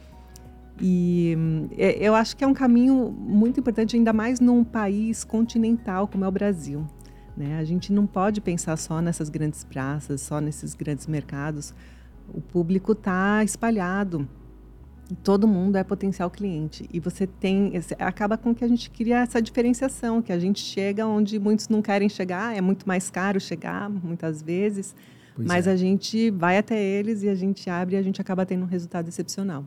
[0.80, 1.36] E
[1.76, 6.24] é, eu acho que é um caminho muito importante, ainda mais num país continental como
[6.24, 6.86] é o Brasil.
[7.36, 7.58] Né?
[7.58, 11.74] A gente não pode pensar só nessas grandes praças, só nesses grandes mercados.
[12.32, 14.28] O público está espalhado
[15.22, 16.88] todo mundo é potencial cliente.
[16.92, 17.72] E você tem.
[17.98, 21.80] Acaba com que a gente cria essa diferenciação, que a gente chega onde muitos não
[21.80, 24.94] querem chegar, é muito mais caro chegar, muitas vezes.
[25.34, 25.72] Pois mas é.
[25.72, 28.68] a gente vai até eles e a gente abre e a gente acaba tendo um
[28.68, 29.64] resultado excepcional.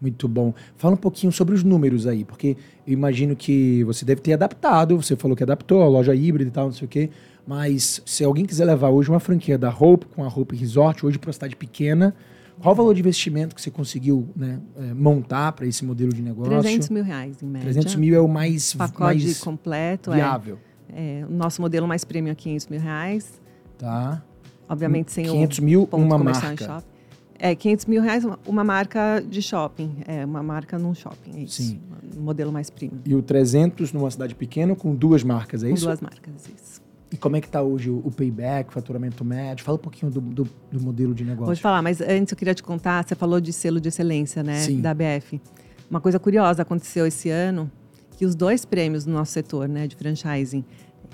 [0.00, 0.52] Muito bom.
[0.76, 5.00] Fala um pouquinho sobre os números aí, porque eu imagino que você deve ter adaptado,
[5.00, 7.08] você falou que adaptou a loja híbrida e tal, não sei o quê,
[7.46, 11.20] mas se alguém quiser levar hoje uma franquia da Hope com a Hope Resort, hoje
[11.20, 12.16] para uma cidade pequena,
[12.62, 16.22] qual o valor de investimento que você conseguiu né, é, montar para esse modelo de
[16.22, 16.60] negócio?
[16.60, 17.72] 300 mil reais, em média.
[17.72, 20.12] 300 mil é o mais, Pacote mais completo.
[20.12, 20.16] É.
[20.16, 20.58] viável.
[20.88, 23.40] É, é, o nosso modelo mais premium é 500 mil reais.
[23.76, 24.22] Tá.
[24.68, 26.84] Obviamente sem 500 o mil uma marca.
[27.38, 29.96] É, 500 mil reais uma marca de shopping.
[30.06, 31.62] É, uma marca num shopping, é isso.
[31.62, 31.80] Sim.
[32.16, 33.00] Um modelo mais premium.
[33.04, 35.84] E o 300 numa cidade pequena com duas marcas, é com isso?
[35.84, 36.71] Com duas marcas, isso.
[37.12, 39.64] E como é que está hoje o, payback, o faturamento médio?
[39.64, 41.46] Fala um pouquinho do, do, do, modelo de negócio.
[41.46, 44.42] Vou te falar, mas antes eu queria te contar, você falou de selo de excelência,
[44.42, 44.80] né, Sim.
[44.80, 45.40] da BF.
[45.90, 47.70] Uma coisa curiosa aconteceu esse ano,
[48.16, 50.64] que os dois prêmios do nosso setor, né, de franchising,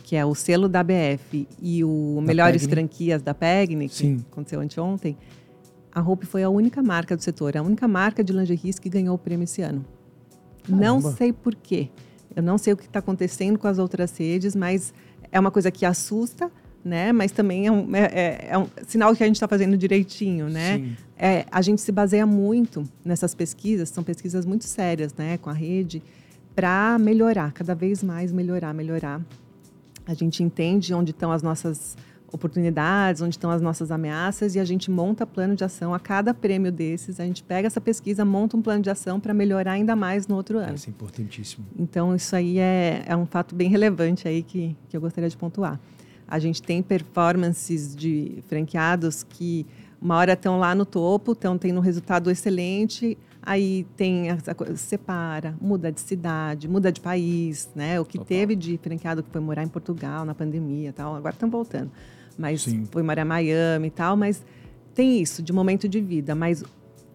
[0.04, 2.74] que é o selo da BF e o da Melhores Pegni.
[2.74, 4.24] Franquias da Pegni, que Sim.
[4.30, 5.16] aconteceu anteontem,
[5.92, 9.16] a Hope foi a única marca do setor, a única marca de lingerie que ganhou
[9.16, 9.84] o prêmio esse ano.
[10.62, 10.84] Caramba.
[10.84, 11.90] Não sei por quê.
[12.36, 14.94] Eu não sei o que está acontecendo com as outras redes, mas
[15.30, 16.50] é uma coisa que assusta,
[16.84, 17.12] né?
[17.12, 20.48] Mas também é um, é, é, é um sinal que a gente está fazendo direitinho,
[20.48, 20.96] né?
[21.16, 25.38] É, a gente se baseia muito nessas pesquisas, são pesquisas muito sérias, né?
[25.38, 26.02] Com a rede,
[26.54, 29.20] para melhorar, cada vez mais melhorar, melhorar.
[30.06, 31.96] A gente entende onde estão as nossas
[32.32, 36.34] oportunidades, onde estão as nossas ameaças e a gente monta plano de ação a cada
[36.34, 37.18] prêmio desses.
[37.18, 40.36] A gente pega essa pesquisa, monta um plano de ação para melhorar ainda mais no
[40.36, 40.74] outro ano.
[40.74, 41.66] Isso é importantíssimo.
[41.78, 45.36] Então, isso aí é, é um fato bem relevante aí que, que eu gostaria de
[45.36, 45.80] pontuar.
[46.26, 49.66] A gente tem performances de franqueados que
[50.00, 54.76] uma hora estão lá no topo, estão tendo um resultado excelente, aí tem essa coisa,
[54.76, 57.98] separa, muda de cidade, muda de país, né?
[57.98, 61.48] O que teve de franqueado que foi morar em Portugal na pandemia, tal, agora estão
[61.48, 61.90] voltando
[62.38, 62.86] mas Sim.
[62.90, 64.44] foi morar Miami e tal, mas
[64.94, 66.62] tem isso de momento de vida, mas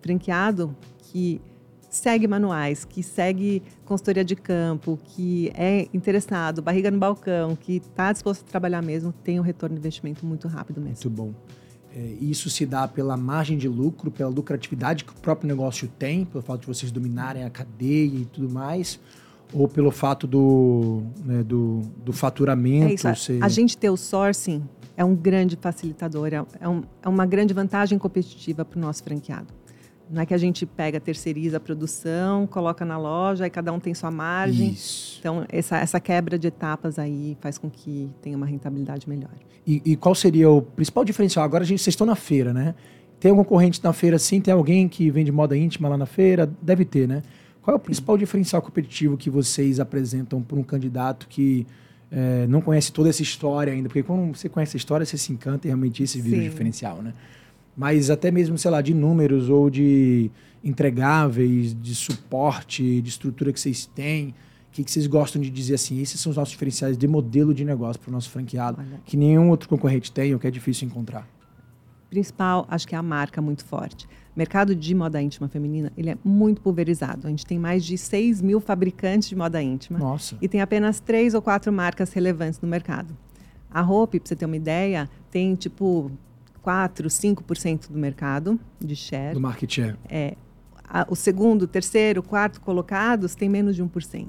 [0.01, 1.41] franqueado que
[1.89, 8.11] segue manuais, que segue consultoria de campo, que é interessado, barriga no balcão, que está
[8.11, 11.09] disposto a trabalhar mesmo, tem um retorno de investimento muito rápido mesmo.
[11.09, 11.33] Muito bom.
[11.95, 16.25] É, isso se dá pela margem de lucro, pela lucratividade que o próprio negócio tem,
[16.25, 18.99] pelo fato de vocês dominarem a cadeia e tudo mais,
[19.53, 23.07] ou pelo fato do, né, do, do faturamento?
[23.07, 23.43] É isso, ser...
[23.43, 24.63] A gente ter o sourcing
[24.95, 29.03] é um grande facilitador, é, é, um, é uma grande vantagem competitiva para o nosso
[29.03, 29.47] franqueado.
[30.09, 33.79] Não é que a gente pega, terceiriza a produção, coloca na loja e cada um
[33.79, 34.69] tem sua margem.
[34.69, 35.17] Isso.
[35.19, 39.31] Então, essa, essa quebra de etapas aí faz com que tenha uma rentabilidade melhor.
[39.65, 41.43] E, e qual seria o principal diferencial?
[41.43, 42.75] Agora, a gente, vocês estão na feira, né?
[43.19, 44.41] Tem algum concorrente na feira sim?
[44.41, 46.51] Tem alguém que vende moda íntima lá na feira?
[46.61, 47.23] Deve ter, né?
[47.61, 51.65] Qual é o principal diferencial competitivo que vocês apresentam para um candidato que
[52.15, 55.33] é, não conhece toda essa história ainda, porque quando você conhece a história, você se
[55.33, 57.11] encanta e realmente esse vira diferencial, né?
[57.75, 60.29] Mas até mesmo, sei lá, de números ou de
[60.63, 64.35] entregáveis, de suporte, de estrutura que vocês têm, o
[64.71, 65.99] que, que vocês gostam de dizer assim?
[65.99, 69.01] Esses são os nossos diferenciais de modelo de negócio para o nosso franqueado, Olha.
[69.05, 71.27] que nenhum outro concorrente tem ou que é difícil encontrar.
[72.11, 74.07] Principal, acho que é a marca muito forte.
[74.35, 77.27] O mercado de moda íntima feminina ele é muito pulverizado.
[77.27, 79.99] A gente tem mais de 6 mil fabricantes de moda íntima.
[79.99, 80.35] Nossa.
[80.41, 83.15] E tem apenas três ou quatro marcas relevantes no mercado.
[83.71, 86.11] A Hope, para você ter uma ideia, tem tipo
[86.63, 89.33] 4, 5% do mercado de share.
[89.35, 89.95] Do market share.
[90.09, 90.35] É,
[90.83, 94.27] a, o segundo, terceiro, quarto colocados tem menos de 1%.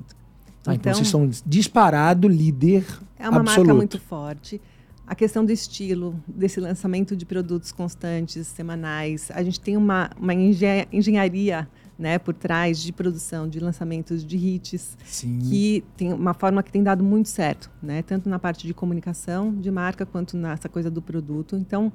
[0.67, 2.87] Ah, então, então vocês são disparado líder
[3.19, 3.67] É uma absoluto.
[3.67, 4.61] marca muito forte
[5.07, 9.31] a questão do estilo, desse lançamento de produtos constantes, semanais.
[9.33, 14.97] A gente tem uma, uma engenharia né, por trás de produção, de lançamentos de hits,
[15.05, 15.39] Sim.
[15.41, 19.55] que tem uma forma que tem dado muito certo, né, tanto na parte de comunicação
[19.55, 21.57] de marca quanto nessa coisa do produto.
[21.57, 21.93] Então,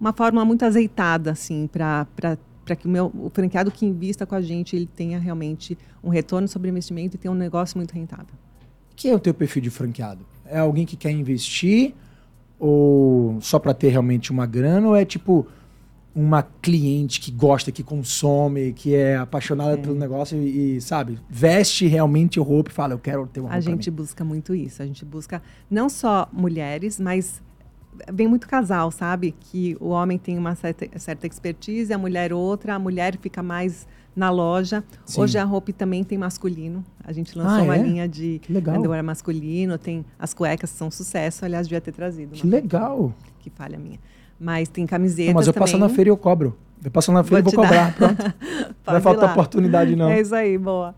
[0.00, 2.06] uma forma muito azeitada assim para
[2.78, 6.46] que o meu o franqueado que invista com a gente ele tenha realmente um retorno
[6.46, 8.34] sobre investimento e tenha um negócio muito rentável.
[8.94, 10.24] Quem é o teu perfil de franqueado?
[10.44, 11.94] É alguém que quer investir
[12.58, 14.88] ou só para ter realmente uma grana?
[14.88, 15.46] Ou é tipo
[16.14, 19.76] uma cliente que gosta, que consome, que é apaixonada é.
[19.76, 23.50] pelo negócio e, e, sabe, veste realmente o roupa e fala, eu quero ter uma
[23.50, 24.82] A gente busca muito isso.
[24.82, 25.40] A gente busca
[25.70, 27.40] não só mulheres, mas
[28.12, 29.34] vem muito casal, sabe?
[29.38, 33.86] Que o homem tem uma certa, certa expertise, a mulher outra, a mulher fica mais
[34.18, 34.82] na loja.
[35.06, 35.20] Sim.
[35.20, 36.84] Hoje a roupa também tem masculino.
[37.04, 37.82] A gente lançou ah, uma é?
[37.82, 42.32] linha de underwear masculino, tem as cuecas são sucesso, aliás, devia ter trazido.
[42.32, 43.14] Que legal.
[43.38, 43.98] Que falha minha.
[44.38, 45.66] Mas tem camisetas Não, mas eu também.
[45.66, 46.56] passo na feira e eu cobro.
[46.84, 48.22] Eu passo na feira e vou cobrar, pronto.
[48.86, 50.08] não vai faltar oportunidade não.
[50.08, 50.94] É isso aí, boa.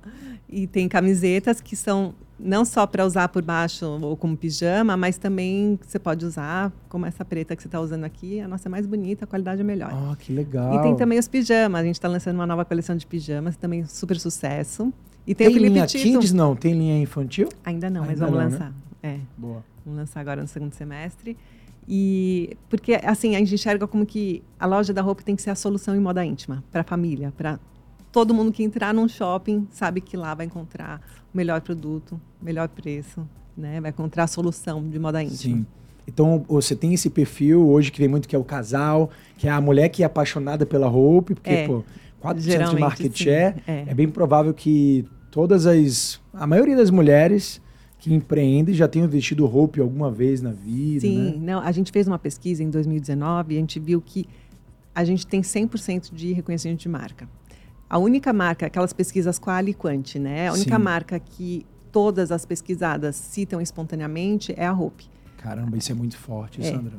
[0.49, 5.19] E tem camisetas que são não só para usar por baixo ou como pijama, mas
[5.19, 8.71] também você pode usar, como essa preta que você está usando aqui, a nossa é
[8.71, 9.91] mais bonita, a qualidade é melhor.
[9.93, 10.75] Ah, que legal.
[10.75, 13.85] E tem também os pijamas, a gente está lançando uma nova coleção de pijamas, também
[13.85, 14.93] super sucesso.
[15.27, 16.03] E tem, tem o Felipe linha Tito.
[16.03, 16.57] Kids não?
[16.57, 17.49] Tem linha infantil?
[17.65, 18.51] Ainda não, Ainda mas vamos não, né?
[18.51, 18.71] lançar.
[18.71, 18.75] Né?
[19.03, 19.19] É.
[19.37, 19.63] Boa.
[19.85, 21.37] Vamos lançar agora no segundo semestre.
[21.87, 25.51] E porque assim, a gente enxerga como que a loja da roupa tem que ser
[25.51, 27.59] a solução em moda íntima para a família, para
[28.13, 31.01] todo mundo que entrar num shopping sabe que lá vai encontrar
[31.33, 33.27] melhor produto, melhor preço,
[33.57, 33.81] né?
[33.81, 35.59] Vai encontrar a solução de moda íntima.
[35.59, 35.67] Sim.
[36.07, 39.51] Então, você tem esse perfil hoje que vem muito que é o casal, que é
[39.51, 41.85] a mulher que é apaixonada pela roupa, porque, é, pô,
[42.23, 43.85] 4% de market share, é.
[43.87, 46.21] é bem provável que todas as...
[46.35, 47.61] A maioria das mulheres
[48.01, 51.35] que empreendem já tenham vestido roupa alguma vez na vida, Sim, né?
[51.39, 54.27] não, a gente fez uma pesquisa em 2019 e a gente viu que
[54.95, 57.29] a gente tem 100% de reconhecimento de marca.
[57.91, 60.47] A única marca, aquelas pesquisas quali e quanti, né?
[60.47, 60.83] A única Sim.
[60.83, 65.11] marca que todas as pesquisadas citam espontaneamente é a Hope.
[65.37, 66.71] Caramba, isso é muito forte, é.
[66.71, 66.99] Sandra.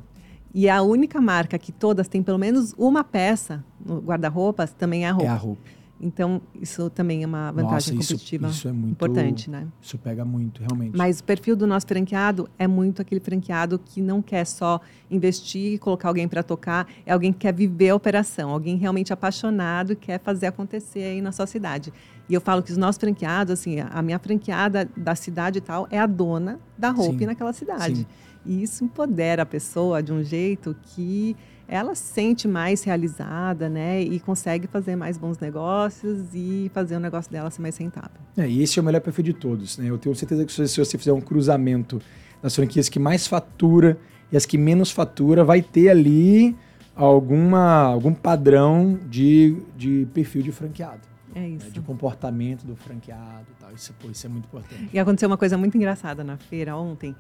[0.54, 5.10] E a única marca que todas têm pelo menos uma peça no guarda-roupas também é
[5.10, 5.24] a Hope.
[5.24, 5.72] É a Hope.
[6.04, 9.68] Então, isso também é uma vantagem Nossa, isso- competitiva isso é muito- importante, né?
[9.80, 10.98] Isso pega muito, realmente.
[10.98, 14.82] Mas o perfil do nosso franqueado é muito aquele franqueado que não quer só
[15.12, 19.14] investir e colocar alguém para tocar, é alguém que quer viver a operação, alguém realmente
[19.14, 21.94] apaixonado e quer fazer acontecer aí na sua cidade.
[22.28, 25.88] E eu falo que os nossos franqueados, assim, a minha franqueada da cidade e tal
[25.92, 27.98] é a dona da roupa naquela cidade.
[27.98, 28.06] Sim.
[28.44, 31.36] E isso empodera a pessoa de um jeito que
[31.72, 34.02] ela se sente mais realizada, né?
[34.02, 38.20] E consegue fazer mais bons negócios e fazer o negócio dela ser mais rentável.
[38.38, 39.78] É, e esse é o melhor perfil de todos.
[39.78, 39.90] Né?
[39.90, 42.02] Eu tenho certeza que se você fizer um cruzamento
[42.44, 43.98] das franquias que mais fatura
[44.32, 46.56] e as que menos fatura, vai ter ali
[46.94, 51.02] alguma, algum padrão de, de perfil de franqueado,
[51.34, 51.50] É né?
[51.50, 51.72] isso.
[51.72, 53.72] de comportamento do franqueado e tal.
[53.74, 54.90] Isso, pô, isso é muito importante.
[54.94, 57.16] E aconteceu uma coisa muito engraçada na feira ontem.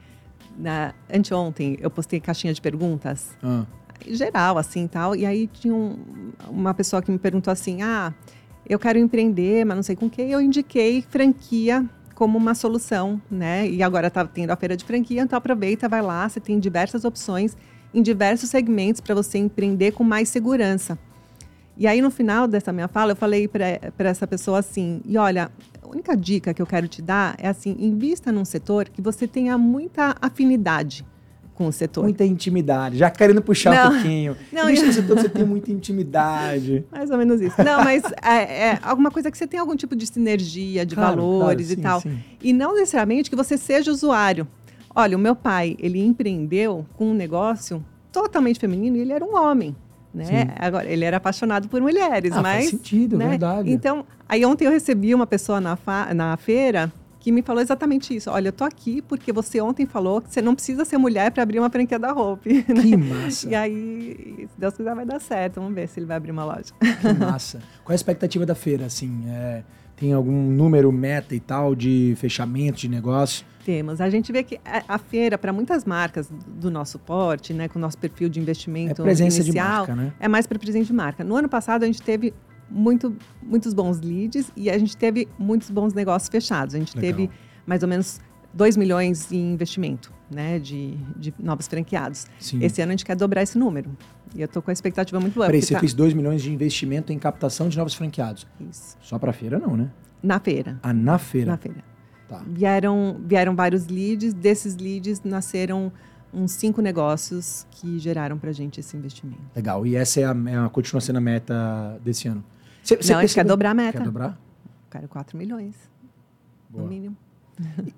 [0.57, 3.63] Na, anteontem, eu postei caixinha de perguntas, Ah,
[4.07, 5.15] geral, assim, tal.
[5.15, 5.97] E aí tinha um-
[6.49, 8.13] uma pessoa que me perguntou assim, ah,
[8.67, 10.31] eu quero empreender, mas não sei com quem.
[10.31, 11.85] Eu indiquei franquia
[12.15, 13.67] como uma solução, né?
[13.67, 17.03] E agora está tendo a feira de franquia, então aproveita, vai lá, você tem diversas
[17.03, 17.57] opções
[17.93, 20.97] em diversos segmentos para você empreender com mais segurança.
[21.75, 25.51] E aí, no final dessa minha fala, eu falei para essa pessoa assim: e olha,
[25.81, 29.27] a única dica que eu quero te dar é assim: invista num setor que você
[29.27, 31.05] tenha muita afinidade
[31.61, 32.03] com o setor.
[32.03, 32.97] muita intimidade.
[32.97, 33.89] Já querendo puxar Não.
[33.91, 34.37] um pouquinho.
[34.51, 36.83] Não, Deixa eu- você todo, você tem muita intimidade.
[36.91, 37.55] Mais ou menos isso.
[37.63, 41.17] Não, mas é, é alguma coisa que você tem algum tipo de sinergia, de Claro,
[41.17, 42.01] valores claro, e sim, tal.
[42.01, 42.19] sim.
[42.41, 44.47] E não necessariamente que você seja usuário.
[44.93, 49.35] Olha, o meu pai, ele empreendeu com um negócio totalmente feminino e ele era um
[49.35, 49.75] homem.
[50.13, 50.25] Né?
[50.25, 50.33] Sim.
[50.59, 52.55] Agora, ele era apaixonado por mulheres, Ah, mas.
[52.65, 53.29] faz sentido, né?
[53.29, 53.71] verdade.
[53.71, 56.91] Então, aí ontem eu recebi uma pessoa na, fa- na feira
[57.21, 58.29] que me falou exatamente isso.
[58.31, 61.43] Olha, eu tô aqui porque você ontem falou que você não precisa ser mulher para
[61.43, 62.41] abrir uma franquia da roupa.
[62.81, 63.47] Que massa.
[63.47, 65.61] E aí, se Deus quiser, vai dar certo.
[65.61, 66.73] Vamos ver se ele vai abrir uma loja.
[66.79, 67.59] Que massa.
[67.85, 69.23] Qual é a expectativa da feira, assim?
[69.27, 69.63] É,
[69.95, 73.45] tem algum número, meta e tal de fechamento de negócio?
[73.63, 74.01] Temos.
[74.01, 77.77] A gente vê que a, a feira, para muitas marcas do nosso porte, né, com
[77.77, 80.11] o nosso perfil de É investimento presença de inicial, marca, né?
[80.19, 81.23] é mais para presente de marca.
[81.23, 82.33] No ano passado, a gente teve
[82.71, 86.73] muito, muitos bons leads e a gente teve muitos bons negócios fechados.
[86.75, 87.11] A gente Legal.
[87.17, 87.29] teve
[87.65, 88.19] mais ou menos
[88.53, 92.25] 2 milhões em investimento né, de, de novos franqueados.
[92.39, 92.63] Sim.
[92.63, 93.89] Esse ano a gente quer dobrar esse número.
[94.33, 95.45] E eu estou com a expectativa muito boa.
[95.47, 98.47] Peraí, você tá- fez 2 milhões de investimento em captação de novos franqueados.
[98.69, 98.97] Isso.
[99.01, 99.89] Só pra feira, não, né?
[100.23, 100.79] Na feira.
[100.81, 101.51] Ah, na feira.
[101.51, 101.83] Na feira.
[102.29, 102.41] Tá.
[102.47, 105.91] Vieram, vieram vários leads, desses leads nasceram
[106.33, 109.41] uns cinco negócios que geraram para a gente esse investimento.
[109.53, 109.85] Legal.
[109.85, 112.41] E essa é a, é a- continua sendo a meta desse ano.
[112.83, 113.97] Você, você Não, a gente quer dobrar a meta.
[113.97, 114.39] Quer dobrar?
[114.89, 115.75] Quero 4 milhões,
[116.69, 116.83] Boa.
[116.83, 117.17] no mínimo.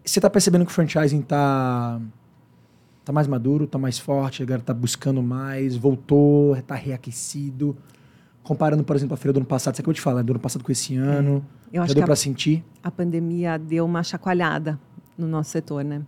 [0.04, 2.00] Você tá percebendo que o franchising tá,
[3.06, 7.76] tá mais maduro, tá mais forte, a galera tá buscando mais, voltou, tá reaquecido.
[8.44, 10.64] Comparando, por exemplo, a feira do ano passado, você acabou de falar, do ano passado
[10.64, 11.46] com esse ano.
[11.72, 12.64] Eu já acho deu que pra a, sentir?
[12.84, 14.78] a pandemia deu uma chacoalhada
[15.18, 16.02] no nosso setor, né?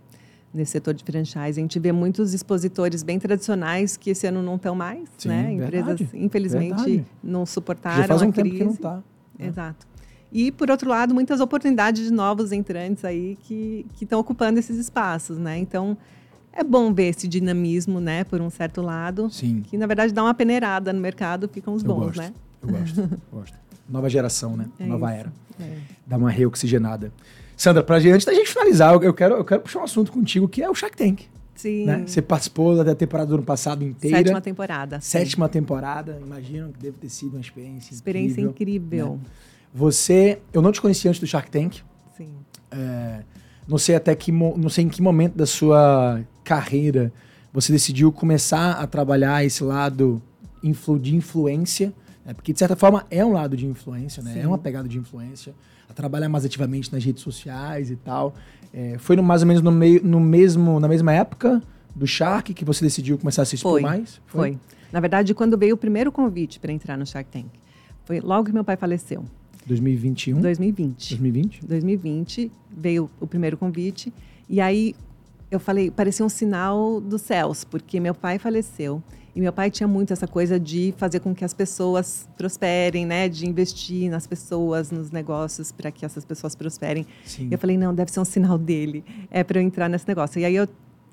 [0.54, 1.38] Nesse setor de franchise.
[1.58, 5.52] A gente vê muitos expositores bem tradicionais que esse ano não estão mais, Sim, né?
[5.52, 7.06] Empresas, verdade, infelizmente, verdade.
[7.22, 8.58] não suportaram Já faz um a tempo crise.
[8.58, 9.02] que não tá.
[9.38, 9.86] Exato.
[10.32, 15.36] E, por outro lado, muitas oportunidades de novos entrantes aí que estão ocupando esses espaços,
[15.38, 15.58] né?
[15.58, 15.96] Então,
[16.52, 19.60] é bom ver esse dinamismo, né, por um certo lado, Sim.
[19.62, 22.18] que, na verdade, dá uma peneirada no mercado, ficam os Eu bons, gosto.
[22.18, 22.32] né?
[22.62, 23.54] Eu gosto, gosto.
[23.88, 24.66] Nova geração, né?
[24.80, 25.20] É Nova isso.
[25.20, 25.32] era.
[25.60, 25.76] É.
[26.06, 27.12] Dá uma reoxigenada.
[27.56, 30.46] Sandra, pra gente, antes da gente finalizar, eu- quero, eu quero puxar um assunto contigo
[30.48, 31.22] que é o Shark Tank.
[31.54, 31.86] Sim.
[31.86, 32.04] Né?
[32.06, 34.18] Você participou da temporada do ano passado inteira.
[34.18, 35.00] Sétima temporada.
[35.00, 35.08] sim.
[35.18, 36.20] Sétima temporada.
[36.24, 39.16] Imagino que deve ter sido uma experiência Experiência incrível.
[39.16, 39.20] incrível.
[39.74, 41.76] Você, eu não te conhecia antes do Shark Tank.
[42.16, 42.28] Sim.
[42.70, 43.20] É,
[43.66, 47.10] não sei até que, não sei em que momento da sua carreira
[47.52, 50.20] você decidiu começar a trabalhar esse lado
[50.62, 51.92] influ, de influência,
[52.24, 52.34] né?
[52.34, 54.34] porque de certa forma é um lado de influência, né?
[54.34, 54.40] Sim.
[54.40, 55.54] É uma pegada de influência.
[55.96, 58.34] Trabalhar mais ativamente nas redes sociais e tal.
[58.72, 61.62] É, foi no, mais ou menos no, meio, no mesmo, na mesma época
[61.94, 63.82] do Shark que você decidiu começar a se expor Foi.
[63.82, 64.20] mais?
[64.26, 64.58] Foi.
[64.92, 67.46] Na verdade, quando veio o primeiro convite para entrar no Shark Tank,
[68.04, 69.24] foi logo que meu pai faleceu,
[69.66, 70.40] 2021?
[70.40, 71.08] 2020.
[71.08, 71.66] 2020?
[71.66, 74.12] 2020 veio o primeiro convite
[74.48, 74.94] e aí
[75.50, 79.02] eu falei, parecia um sinal dos céus, porque meu pai faleceu
[79.36, 83.28] e meu pai tinha muito essa coisa de fazer com que as pessoas prosperem, né,
[83.28, 87.06] de investir nas pessoas, nos negócios para que essas pessoas prosperem.
[87.26, 87.48] Sim.
[87.50, 90.40] E eu falei, não, deve ser um sinal dele, é para eu entrar nesse negócio.
[90.40, 90.66] E aí eu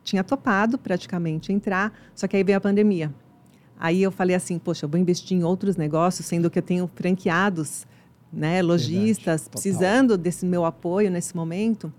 [0.06, 3.14] tinha topado praticamente entrar, só que aí veio a pandemia.
[3.78, 6.90] Aí eu falei assim, poxa, eu vou investir em outros negócios, sendo que eu tenho
[6.96, 7.86] franqueados,
[8.32, 11.92] né, lojistas, precisando desse meu apoio nesse momento.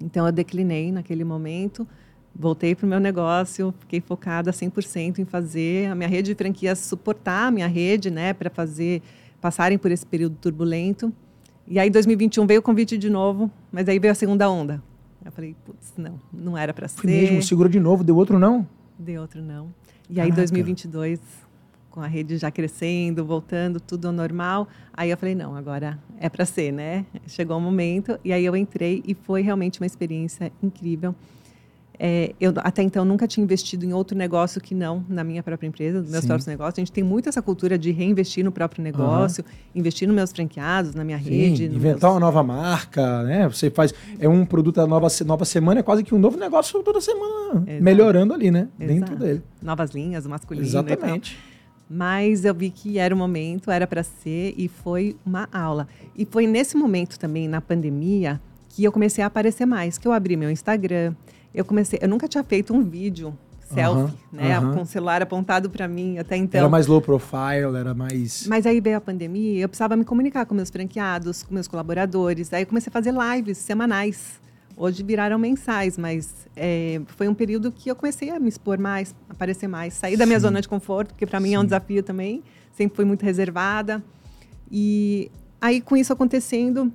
[0.00, 1.86] Então eu declinei naquele momento,
[2.34, 6.78] voltei para o meu negócio, fiquei focada 100% em fazer a minha rede de franquias
[6.78, 9.02] suportar a minha rede, né, para fazer
[9.40, 11.12] passarem por esse período turbulento.
[11.66, 14.82] E aí, 2021 veio o convite de novo, mas aí veio a segunda onda.
[15.24, 17.06] Eu falei, putz, não, não era para ser.
[17.06, 18.66] Mesmo, segurou de novo, deu outro não?
[18.98, 19.72] Deu outro não.
[20.08, 20.42] E aí, Caraca.
[20.42, 21.20] 2022,
[21.90, 26.28] com a rede já crescendo, voltando, tudo ao normal, aí eu falei, não, agora é
[26.28, 27.06] para ser, né?
[27.26, 31.14] Chegou o momento, e aí eu entrei e foi realmente uma experiência incrível.
[31.98, 35.68] É, eu até então nunca tinha investido em outro negócio que não na minha própria
[35.68, 36.26] empresa, nos meus Sim.
[36.26, 36.78] próprios negócios.
[36.78, 39.80] A gente tem muito essa cultura de reinvestir no próprio negócio, uhum.
[39.80, 41.64] investir nos meus franqueados, na minha Sim, rede.
[41.66, 42.14] Inventar meus...
[42.14, 43.48] uma nova marca, né?
[43.48, 43.94] Você faz.
[44.18, 47.64] É um produto da nova, nova semana, é quase que um novo negócio toda semana,
[47.66, 47.84] Exato.
[47.84, 48.68] melhorando ali, né?
[48.78, 48.94] Exato.
[48.94, 49.42] Dentro dele.
[49.62, 50.66] Novas linhas, masculino.
[50.66, 51.38] Exatamente.
[51.88, 55.86] Mas eu vi que era o momento, era para ser, e foi uma aula.
[56.16, 58.40] E foi nesse momento também, na pandemia,
[58.70, 61.14] que eu comecei a aparecer mais, que eu abri meu Instagram
[61.54, 63.36] eu comecei, eu nunca tinha feito um vídeo
[63.72, 66.58] selfie, né, com o celular apontado para mim até então.
[66.58, 68.46] Era mais low profile, era mais.
[68.46, 72.52] Mas aí veio a pandemia, eu precisava me comunicar com meus franqueados, com meus colaboradores.
[72.52, 74.40] Aí eu comecei a fazer lives semanais.
[74.76, 79.14] Hoje viraram mensais, mas é, foi um período que eu comecei a me expor mais,
[79.28, 80.46] aparecer mais, sair da minha Sim.
[80.46, 81.54] zona de conforto, porque para mim Sim.
[81.54, 82.42] é um desafio também.
[82.72, 84.02] Sempre fui muito reservada.
[84.70, 85.30] E
[85.60, 86.92] aí, com isso acontecendo,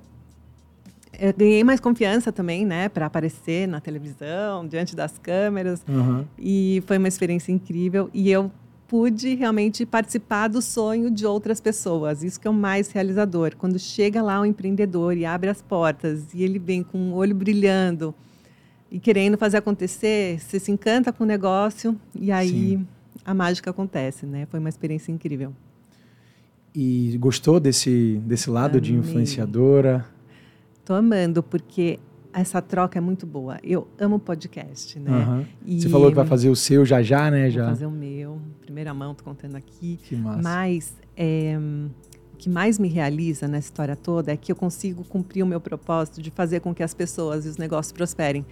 [1.20, 5.84] eu ganhei mais confiança também, né, para aparecer na televisão, diante das câmeras.
[5.86, 6.24] Uhum.
[6.38, 8.08] E foi uma experiência incrível.
[8.14, 8.50] E eu
[8.88, 12.24] pude realmente participar do sonho de outras pessoas.
[12.24, 13.54] Isso que é o mais realizador.
[13.56, 17.34] Quando chega lá o empreendedor e abre as portas e ele vem com o olho
[17.34, 18.14] brilhando
[18.90, 22.86] e querendo fazer acontecer, você se encanta com o negócio e aí Sim.
[23.24, 24.46] a mágica acontece, né?
[24.50, 25.52] Foi uma experiência incrível.
[26.74, 28.80] E gostou desse, desse lado Amei.
[28.80, 30.04] de influenciadora?
[30.90, 32.00] Estou amando, porque
[32.32, 33.58] essa troca é muito boa.
[33.62, 35.12] Eu amo podcast, né?
[35.12, 35.46] Uhum.
[35.64, 37.48] E Você falou que vai fazer o seu já já, né?
[37.48, 37.60] Já.
[37.60, 40.00] Vou fazer o meu, primeira mão, tô contando aqui.
[40.02, 40.42] Que massa.
[40.42, 41.56] Mas é,
[42.34, 45.60] o que mais me realiza nessa história toda é que eu consigo cumprir o meu
[45.60, 48.44] propósito de fazer com que as pessoas e os negócios prosperem.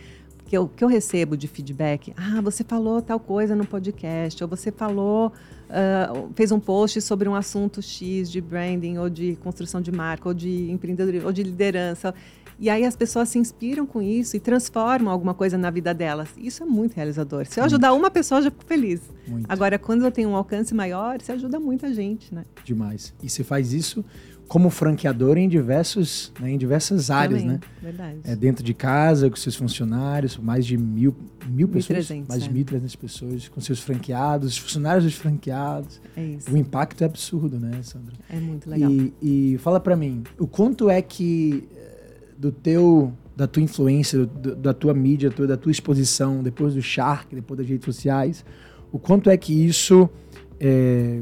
[0.49, 4.49] Porque o que eu recebo de feedback, ah, você falou tal coisa no podcast, ou
[4.49, 5.31] você falou,
[5.69, 10.27] uh, fez um post sobre um assunto X de branding, ou de construção de marca,
[10.27, 12.15] ou de empreendedorismo, ou de liderança.
[12.59, 16.31] E aí as pessoas se inspiram com isso e transformam alguma coisa na vida delas.
[16.39, 17.45] Isso é muito realizador.
[17.45, 17.75] Se eu muito.
[17.75, 19.03] ajudar uma pessoa, eu já fico feliz.
[19.27, 19.45] Muito.
[19.51, 22.47] Agora, quando eu tenho um alcance maior, você ajuda muita gente, né?
[22.65, 23.13] Demais.
[23.23, 24.03] E você faz isso
[24.49, 27.61] como franqueador em diversos, né, em diversas áreas, Também, né?
[27.83, 28.19] Verdade.
[28.25, 31.15] É dentro de casa, com seus funcionários, mais de mil,
[31.47, 32.97] mil pessoas, mais de 1.300 é.
[32.97, 36.01] pessoas, com seus franqueados, os funcionários dos franqueados.
[36.17, 36.51] É isso.
[36.51, 38.15] O impacto é absurdo, né, Sandra?
[38.31, 38.91] É muito legal.
[38.91, 39.13] E,
[39.55, 44.57] e fala para mim, o quanto é que eh, do teu da tua influência, do,
[44.57, 48.45] da tua mídia, da tua exposição, depois do Shark, depois das redes sociais,
[48.91, 50.11] o quanto é que isso
[50.59, 51.21] é,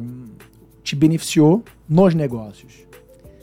[0.83, 2.86] te beneficiou nos negócios?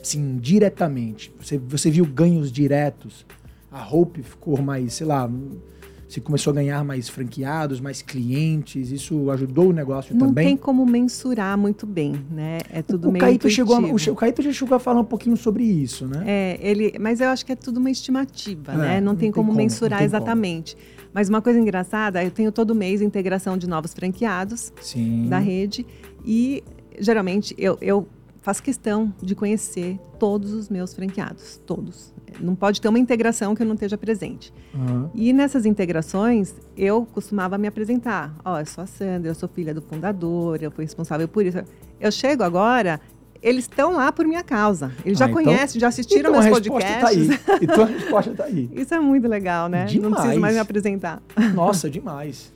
[0.04, 1.32] Assim, diretamente?
[1.40, 3.26] Você, você viu ganhos diretos?
[3.70, 5.28] A Hope ficou mais, sei lá,
[6.08, 10.44] você começou a ganhar mais franqueados, mais clientes, isso ajudou o negócio não também?
[10.44, 12.58] Não tem como mensurar muito bem, né?
[12.70, 15.36] É tudo o, meio Caíto chegou, o, o Caíto já chegou a falar um pouquinho
[15.36, 16.22] sobre isso, né?
[16.24, 19.00] É, ele, mas eu acho que é tudo uma estimativa, é, né?
[19.00, 20.76] Não, não tem, como, como mensurar tem exatamente.
[20.76, 21.08] Como.
[21.12, 25.28] Mas uma coisa engraçada, eu tenho todo mês integração de novos franqueados Sim.
[25.28, 25.86] da rede
[26.24, 26.62] e
[27.00, 28.06] geralmente eu, eu
[28.44, 32.12] faço questão de conhecer todos os meus franqueados, todos.
[32.38, 34.52] Não pode ter uma integração que eu não esteja presente.
[34.74, 35.08] Uhum.
[35.14, 38.34] E nessas integrações, eu costumava me apresentar.
[38.44, 41.46] Ó, oh, eu sou a Sandra, eu sou filha do fundador, eu fui responsável por
[41.46, 41.64] isso.
[41.98, 43.00] Eu chego agora,
[43.42, 44.92] eles estão lá por minha causa.
[45.06, 47.00] Eles ah, já então, conhecem, já assistiram então meus podcasts.
[47.00, 47.58] Tá aí.
[47.62, 48.68] Então a resposta está aí.
[48.76, 49.86] Isso é muito legal, né?
[49.86, 50.10] Demais.
[50.10, 51.22] Não preciso mais me apresentar.
[51.54, 52.52] Nossa, demais.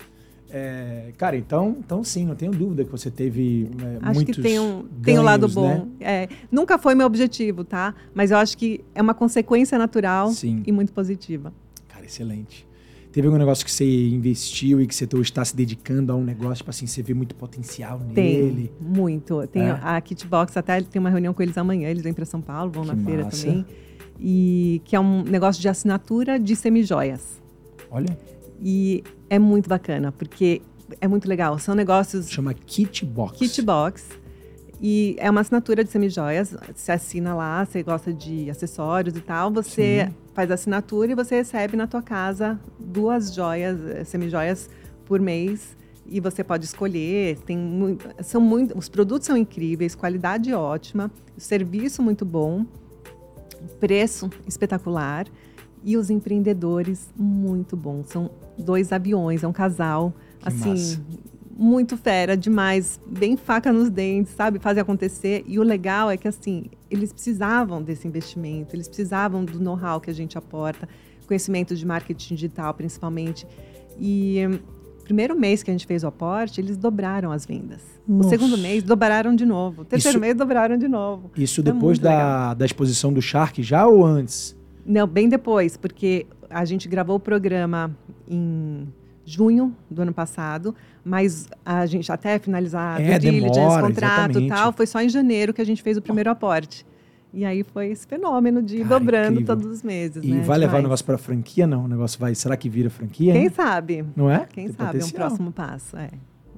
[0.50, 4.42] É, cara, então, então sim, não tenho dúvida que você teve é, acho muitos que
[4.42, 5.68] tem um, ganhos, tem um lado bom.
[5.68, 5.86] Né?
[6.00, 7.94] É, nunca foi meu objetivo, tá?
[8.14, 10.62] Mas eu acho que é uma consequência natural sim.
[10.66, 11.52] e muito positiva.
[11.88, 12.66] Cara, excelente.
[13.12, 16.56] Teve algum negócio que você investiu e que você está se dedicando a um negócio,
[16.56, 18.70] tipo assim, você vê muito potencial nele?
[18.78, 19.46] Tem, muito.
[19.48, 19.78] Tem é?
[19.82, 22.84] a Kitbox, até tem uma reunião com eles amanhã, eles vêm para São Paulo, vão
[22.84, 23.06] que na massa.
[23.06, 23.66] feira também.
[24.20, 27.40] E que é um negócio de assinatura de semijoias.
[27.90, 28.16] Olha.
[28.60, 30.62] E é muito bacana, porque
[31.00, 31.58] é muito legal.
[31.58, 32.30] São negócios.
[32.30, 33.38] Chama Kitbox.
[33.38, 34.18] Kitbox.
[34.80, 36.56] E é uma assinatura de semijoias.
[36.74, 39.52] Você assina lá, você gosta de acessórios e tal.
[39.52, 40.14] Você Sim.
[40.34, 44.70] faz a assinatura e você recebe na tua casa duas joias, eh, semijoias
[45.04, 45.76] por mês.
[46.06, 47.38] E você pode escolher.
[47.40, 52.64] Tem muito, são muito, os produtos são incríveis, qualidade ótima, serviço muito bom,
[53.78, 55.26] preço espetacular
[55.82, 58.06] e os empreendedores muito bons.
[58.08, 61.00] São dois aviões, é um casal, que assim, massa.
[61.56, 64.58] muito fera, demais, bem faca nos dentes, sabe?
[64.58, 65.44] Fazer acontecer.
[65.46, 70.10] E o legal é que, assim, eles precisavam desse investimento, eles precisavam do know-how que
[70.10, 70.88] a gente aporta,
[71.26, 73.46] conhecimento de marketing digital, principalmente.
[73.98, 74.40] E
[75.04, 77.80] primeiro mês que a gente fez o aporte, eles dobraram as vendas.
[78.06, 78.28] Nossa.
[78.28, 79.82] O segundo mês, dobraram de novo.
[79.82, 81.30] O terceiro isso, mês, dobraram de novo.
[81.36, 84.57] Isso depois da, da exposição do Shark já ou antes?
[84.88, 87.94] Não, bem depois, porque a gente gravou o programa
[88.26, 88.88] em
[89.22, 90.74] junho do ano passado,
[91.04, 95.60] mas a gente até finalizar é, diligence, contrato e tal, foi só em janeiro que
[95.60, 96.86] a gente fez o primeiro aporte.
[97.34, 99.56] E aí foi esse fenômeno de ir Cara, dobrando incrível.
[99.56, 100.24] todos os meses.
[100.24, 100.40] E né?
[100.40, 101.66] vai levar o negócio para franquia?
[101.66, 102.34] Não, o negócio vai.
[102.34, 103.34] Será que vira franquia?
[103.34, 103.50] Quem hein?
[103.50, 104.06] sabe?
[104.16, 104.46] Não é?
[104.50, 104.92] Quem Tem sabe?
[104.92, 105.10] Potencial.
[105.10, 105.96] É um próximo passo.
[105.98, 106.08] É.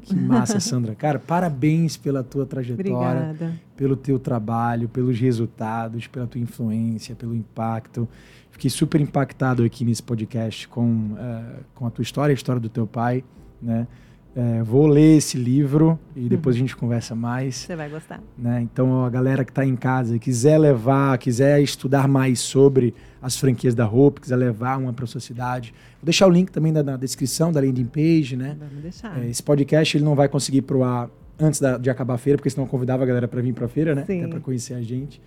[0.00, 0.94] Que massa, Sandra.
[0.94, 3.60] Cara, parabéns pela tua trajetória, Obrigada.
[3.76, 8.08] pelo teu trabalho, pelos resultados, pela tua influência, pelo impacto.
[8.50, 12.68] Fiquei super impactado aqui nesse podcast com, uh, com a tua história, a história do
[12.68, 13.24] teu pai,
[13.60, 13.86] né?
[14.34, 16.60] É, vou ler esse livro e depois uhum.
[16.60, 17.56] a gente conversa mais.
[17.56, 18.20] Você vai gostar.
[18.38, 18.60] Né?
[18.62, 23.74] Então, a galera que está em casa quiser levar, quiser estudar mais sobre as franquias
[23.74, 26.82] da roupa, quiser levar uma para a sua cidade, vou deixar o link também na,
[26.82, 28.36] na descrição da landing page.
[28.36, 28.56] Né?
[28.58, 29.20] Vamos deixar.
[29.20, 32.36] É, esse podcast ele não vai conseguir pro ar antes da, de acabar a feira,
[32.36, 34.04] porque senão eu convidava a galera para vir para a feira, né?
[34.06, 34.20] Sim.
[34.20, 35.20] Até para conhecer a gente.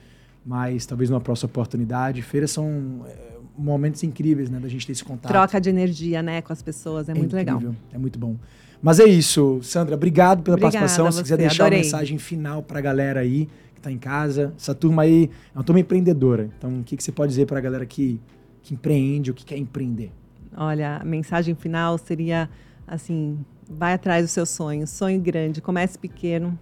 [0.45, 2.21] Mas talvez numa próxima oportunidade.
[2.21, 4.59] Feiras são é, momentos incríveis, né?
[4.59, 5.31] Da gente ter esse contato.
[5.31, 6.41] Troca de energia, né?
[6.41, 7.09] Com as pessoas.
[7.09, 7.75] É, é muito incrível, legal.
[7.91, 8.37] É muito bom.
[8.83, 9.95] Mas é isso, Sandra.
[9.95, 11.09] Obrigado pela Obrigada participação.
[11.09, 11.79] Se quiser deixar Adorei.
[11.79, 15.57] uma mensagem final para a galera aí que está em casa, essa turma aí é
[15.57, 16.49] uma turma empreendedora.
[16.57, 18.19] Então, o que, que você pode dizer para a galera que,
[18.61, 20.11] que empreende ou que quer empreender?
[20.53, 22.49] Olha, a mensagem final seria
[22.85, 26.59] assim: vai atrás dos seus sonhos, sonho grande, comece pequeno,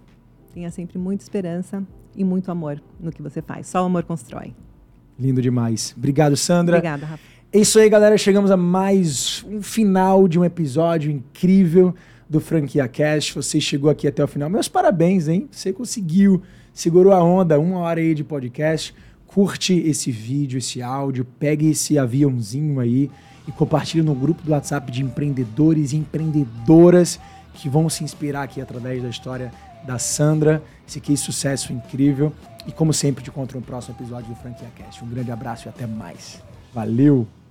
[0.54, 1.82] tenha sempre muita esperança
[2.14, 3.66] e muito amor no que você faz.
[3.66, 4.54] Só o amor constrói.
[5.18, 5.92] Lindo demais.
[5.98, 6.76] Obrigado, Sandra.
[6.76, 7.22] Obrigada, Rafa.
[7.52, 8.16] É isso aí, galera.
[8.16, 11.92] Chegamos a mais um final de um episódio incrível
[12.32, 13.34] do Franquia Cast.
[13.34, 14.48] Você chegou aqui até o final.
[14.48, 15.48] Meus parabéns, hein?
[15.50, 18.94] Você conseguiu, segurou a onda, uma hora aí de podcast.
[19.26, 23.10] Curte esse vídeo, esse áudio, pegue esse aviãozinho aí
[23.46, 27.20] e compartilhe no grupo do WhatsApp de empreendedores e empreendedoras
[27.54, 29.52] que vão se inspirar aqui através da história
[29.86, 30.62] da Sandra.
[30.88, 32.32] Esse aqui é sucesso incrível.
[32.66, 35.04] E como sempre, te encontro no próximo episódio do Franquia Cast.
[35.04, 36.42] Um grande abraço e até mais.
[36.72, 37.41] Valeu!